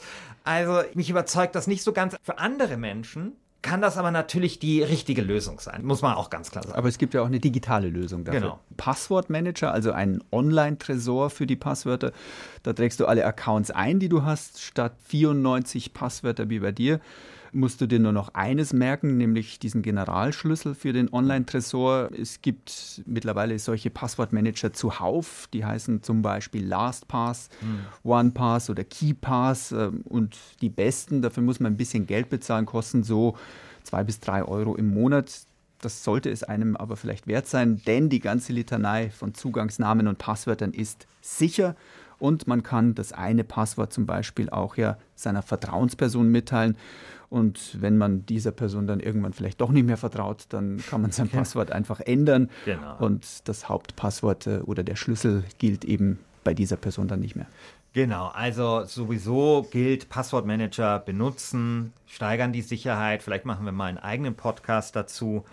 Also 0.44 0.82
mich 0.94 1.10
überzeugt 1.10 1.54
das 1.54 1.66
nicht 1.66 1.82
so 1.82 1.92
ganz 1.92 2.14
für 2.22 2.38
andere 2.38 2.76
Menschen, 2.76 3.32
kann 3.66 3.82
das 3.82 3.98
aber 3.98 4.12
natürlich 4.12 4.60
die 4.60 4.80
richtige 4.80 5.22
Lösung 5.22 5.58
sein, 5.58 5.84
muss 5.84 6.00
man 6.00 6.14
auch 6.14 6.30
ganz 6.30 6.52
klar 6.52 6.62
sagen. 6.62 6.78
Aber 6.78 6.88
es 6.88 6.98
gibt 6.98 7.14
ja 7.14 7.22
auch 7.22 7.26
eine 7.26 7.40
digitale 7.40 7.88
Lösung 7.88 8.24
dafür. 8.24 8.40
Genau. 8.40 8.60
Passwortmanager, 8.76 9.72
also 9.72 9.90
ein 9.90 10.22
Online-Tresor 10.30 11.30
für 11.30 11.48
die 11.48 11.56
Passwörter. 11.56 12.12
Da 12.62 12.72
trägst 12.72 13.00
du 13.00 13.06
alle 13.06 13.24
Accounts 13.26 13.72
ein, 13.72 13.98
die 13.98 14.08
du 14.08 14.22
hast, 14.22 14.62
statt 14.62 14.92
94 15.08 15.92
Passwörter 15.92 16.48
wie 16.48 16.60
bei 16.60 16.70
dir 16.70 17.00
musst 17.52 17.80
du 17.80 17.86
dir 17.86 17.98
nur 17.98 18.12
noch 18.12 18.34
eines 18.34 18.72
merken, 18.72 19.16
nämlich 19.16 19.58
diesen 19.58 19.82
Generalschlüssel 19.82 20.74
für 20.74 20.92
den 20.92 21.12
Online-Tresor. 21.12 22.10
Es 22.12 22.42
gibt 22.42 23.02
mittlerweile 23.06 23.58
solche 23.58 23.90
Passwortmanager 23.90 24.72
zuhauf, 24.72 25.48
die 25.52 25.64
heißen 25.64 26.02
zum 26.02 26.22
Beispiel 26.22 26.66
LastPass, 26.66 27.48
mhm. 27.60 28.10
OnePass 28.10 28.70
oder 28.70 28.84
KeyPass 28.84 29.72
ähm, 29.72 30.02
und 30.04 30.36
die 30.60 30.70
besten, 30.70 31.22
dafür 31.22 31.42
muss 31.42 31.60
man 31.60 31.72
ein 31.72 31.76
bisschen 31.76 32.06
Geld 32.06 32.28
bezahlen, 32.28 32.66
kosten 32.66 33.02
so 33.02 33.36
zwei 33.82 34.04
bis 34.04 34.20
drei 34.20 34.44
Euro 34.44 34.74
im 34.74 34.92
Monat. 34.92 35.46
Das 35.80 36.04
sollte 36.04 36.30
es 36.30 36.42
einem 36.42 36.76
aber 36.76 36.96
vielleicht 36.96 37.26
wert 37.26 37.46
sein, 37.46 37.82
denn 37.86 38.08
die 38.08 38.20
ganze 38.20 38.52
Litanei 38.52 39.10
von 39.10 39.34
Zugangsnamen 39.34 40.08
und 40.08 40.18
Passwörtern 40.18 40.72
ist 40.72 41.06
sicher 41.20 41.76
und 42.18 42.46
man 42.46 42.62
kann 42.62 42.94
das 42.94 43.12
eine 43.12 43.44
Passwort 43.44 43.92
zum 43.92 44.06
Beispiel 44.06 44.48
auch 44.50 44.76
ja 44.76 44.96
seiner 45.14 45.42
Vertrauensperson 45.42 46.28
mitteilen. 46.30 46.76
Und 47.28 47.80
wenn 47.80 47.96
man 47.96 48.24
dieser 48.26 48.52
Person 48.52 48.86
dann 48.86 49.00
irgendwann 49.00 49.32
vielleicht 49.32 49.60
doch 49.60 49.70
nicht 49.70 49.86
mehr 49.86 49.96
vertraut, 49.96 50.44
dann 50.50 50.78
kann 50.88 51.02
man 51.02 51.10
sein 51.10 51.28
Passwort 51.30 51.72
einfach 51.72 52.00
ändern. 52.00 52.50
Genau. 52.64 52.98
Und 52.98 53.48
das 53.48 53.68
Hauptpasswort 53.68 54.46
äh, 54.46 54.58
oder 54.58 54.82
der 54.82 54.96
Schlüssel 54.96 55.44
gilt 55.58 55.84
eben 55.84 56.18
bei 56.44 56.54
dieser 56.54 56.76
Person 56.76 57.08
dann 57.08 57.20
nicht 57.20 57.34
mehr. 57.34 57.46
Genau, 57.92 58.26
also 58.26 58.84
sowieso 58.84 59.66
gilt 59.70 60.10
Passwortmanager 60.10 60.98
benutzen, 60.98 61.94
steigern 62.06 62.52
die 62.52 62.60
Sicherheit. 62.60 63.22
Vielleicht 63.22 63.46
machen 63.46 63.64
wir 63.64 63.72
mal 63.72 63.86
einen 63.86 63.96
eigenen 63.96 64.34
Podcast 64.34 64.94
dazu. 64.94 65.44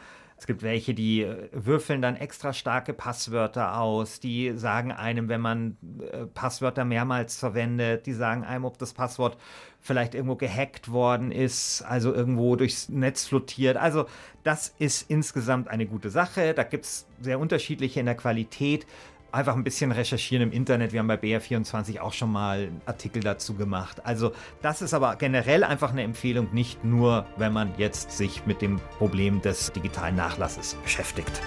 Es 0.44 0.48
gibt 0.48 0.62
welche, 0.62 0.94
die 0.94 1.22
äh, 1.22 1.48
würfeln 1.54 2.02
dann 2.02 2.18
extra 2.18 2.52
starke 2.52 2.92
Passwörter 2.92 3.80
aus, 3.80 4.20
die 4.20 4.52
sagen 4.58 4.92
einem, 4.92 5.30
wenn 5.30 5.40
man 5.40 5.78
äh, 6.12 6.26
Passwörter 6.26 6.84
mehrmals 6.84 7.38
verwendet, 7.38 8.06
die 8.08 8.12
sagen 8.12 8.44
einem, 8.44 8.66
ob 8.66 8.78
das 8.78 8.92
Passwort 8.92 9.38
vielleicht 9.80 10.16
irgendwo 10.16 10.36
gehackt 10.36 10.92
worden 10.92 11.32
ist, 11.32 11.82
also 11.84 12.14
irgendwo 12.14 12.58
durchs 12.58 12.90
Netz 12.90 13.26
flottiert. 13.26 13.78
Also 13.78 14.06
das 14.44 14.76
ist 14.80 15.10
insgesamt 15.10 15.70
eine 15.70 15.86
gute 15.86 16.10
Sache. 16.10 16.54
Da 16.54 16.64
gibt 16.64 16.84
es 16.84 17.08
sehr 17.22 17.40
unterschiedliche 17.40 18.02
in 18.02 18.06
der 18.06 18.16
Qualität 18.16 18.86
einfach 19.34 19.56
ein 19.56 19.64
bisschen 19.64 19.92
recherchieren 19.92 20.44
im 20.44 20.52
Internet. 20.52 20.94
Wir 20.94 21.00
haben 21.00 21.08
bei 21.08 21.16
BR24 21.16 22.00
auch 22.00 22.14
schon 22.14 22.32
mal 22.32 22.72
Artikel 22.86 23.24
dazu 23.24 23.56
gemacht. 23.56 24.06
Also 24.06 24.32
das 24.62 24.82
ist 24.82 24.94
aber 24.94 25.16
generell 25.16 25.64
einfach 25.64 25.92
eine 25.92 26.04
Empfehlung, 26.04 26.50
nicht 26.54 26.86
nur, 26.86 27.26
wenn 27.38 27.52
man 27.52 27.74
jetzt 27.78 28.12
sich 28.12 28.46
mit 28.46 28.62
dem 28.62 28.80
Problem 28.98 29.42
des 29.42 29.72
digitalen 29.72 30.16
Nachlasses 30.16 30.76
beschäftigt. 30.76 31.42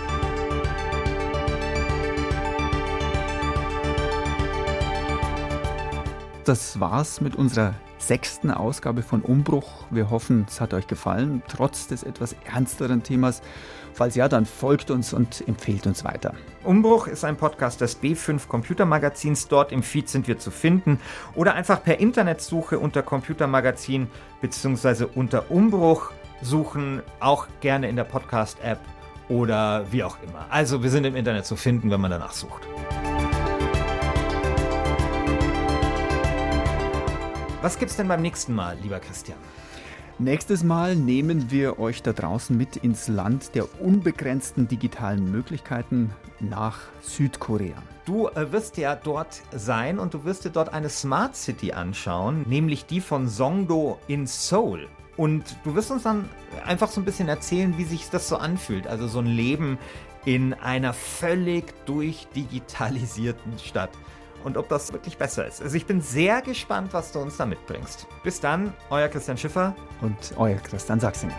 Das 6.45 6.79
war's 6.79 7.21
mit 7.21 7.37
unserer 7.37 7.75
sechsten 7.99 8.51
Ausgabe 8.51 9.03
von 9.03 9.23
Umbruch. 9.23 9.87
Wir 9.91 10.11
hoffen, 10.11 10.45
es 10.49 10.61
hat 10.61 10.75
euch 10.75 10.87
gefallen, 10.87 11.43
trotz 11.49 11.89
des 11.89 12.03
etwas 12.03 12.37
ernsteren 12.45 13.03
Themas. 13.03 13.43
Falls 13.97 14.15
ja, 14.15 14.29
dann 14.29 14.45
folgt 14.45 14.91
uns 14.91 15.15
und 15.15 15.43
empfehlt 15.49 15.87
uns 15.87 16.05
weiter. 16.05 16.35
Umbruch 16.65 17.07
ist 17.07 17.25
ein 17.25 17.39
Podcast 17.39 17.81
des 17.81 17.99
B5 18.03 18.47
Computermagazins. 18.47 19.49
Dort 19.49 19.73
im 19.73 19.83
Feed 19.83 20.11
sind 20.11 20.29
wir 20.29 20.39
zu 20.39 20.51
finden. 20.51 21.01
Oder 21.35 21.55
einfach 21.55 21.83
per 21.83 21.99
Internetsuche 21.99 22.79
unter 22.79 23.03
Computermagazin 23.03 24.09
bzw. 24.43 25.07
unter 25.15 25.51
Umbruch 25.51 26.13
suchen. 26.43 27.01
Auch 27.21 27.47
gerne 27.63 27.89
in 27.89 27.97
der 27.97 28.05
Podcast-App 28.05 28.81
oder 29.31 29.91
wie 29.91 30.05
auch 30.05 30.19
immer. 30.23 30.45
Also 30.51 30.83
wir 30.83 30.91
sind 30.91 31.07
im 31.07 31.17
Internet 31.17 31.47
zu 31.47 31.57
finden, 31.57 31.91
wenn 31.91 32.03
man 32.03 32.11
danach 32.11 32.33
sucht. 32.33 32.69
Was 37.63 37.79
gibt's 37.79 37.97
denn 37.97 38.09
beim 38.09 38.21
nächsten 38.21 38.55
Mal, 38.55 38.77
lieber 38.83 39.01
Christian? 39.01 39.39
Nächstes 40.19 40.65
Mal 40.65 40.97
nehmen 40.97 41.51
wir 41.51 41.79
euch 41.79 42.03
da 42.03 42.15
draußen 42.15 42.57
mit 42.57 42.79
ins 42.79 43.07
Land 43.07 43.55
der 43.55 43.83
unbegrenzten 43.83 44.67
digitalen 44.67 45.31
Möglichkeiten 45.31 46.11
nach 46.41 46.79
Südkorea. 47.03 47.75
Du 48.07 48.29
äh, 48.29 48.51
wirst 48.51 48.79
ja 48.79 48.97
dort 48.97 49.43
sein 49.55 49.99
und 49.99 50.15
du 50.15 50.25
wirst 50.25 50.47
dir 50.47 50.51
dort 50.51 50.73
eine 50.73 50.89
Smart 50.89 51.37
City 51.37 51.73
anschauen, 51.73 52.47
nämlich 52.49 52.87
die 52.87 53.03
von 53.03 53.29
Songdo 53.29 53.99
in 54.09 54.27
Seoul. 54.27 54.89
Und 55.19 55.45
du 55.65 55.75
wirst 55.75 55.91
uns 55.91 56.05
dann 56.05 56.31
einfach 56.65 56.89
so 56.89 57.03
ein 57.03 57.05
bisschen 57.05 57.29
erzählen, 57.29 57.77
wie 57.77 57.85
sich 57.85 58.09
das 58.09 58.27
so 58.27 58.39
anfühlt. 58.39 58.87
Also 58.87 59.09
so 59.09 59.19
ein 59.19 59.27
Leben 59.27 59.77
in 60.25 60.55
einer 60.55 60.95
völlig 60.95 61.75
durchdigitalisierten 61.85 63.59
Stadt. 63.59 63.91
Und 64.45 64.57
ob 64.57 64.69
das 64.69 64.93
wirklich 64.93 65.19
besser 65.19 65.47
ist. 65.47 65.63
Also 65.63 65.77
ich 65.77 65.87
bin 65.87 66.01
sehr 66.01 66.43
gespannt, 66.43 66.93
was 66.93 67.13
du 67.13 67.19
uns 67.19 67.37
da 67.37 67.47
mitbringst. 67.47 68.07
Bis 68.23 68.41
dann, 68.41 68.73
euer 68.91 69.09
Christian 69.09 69.37
Schiffer 69.37 69.75
und 70.01 70.35
euer 70.37 70.57
Christian 70.57 71.01
Sachsinger. 71.01 71.35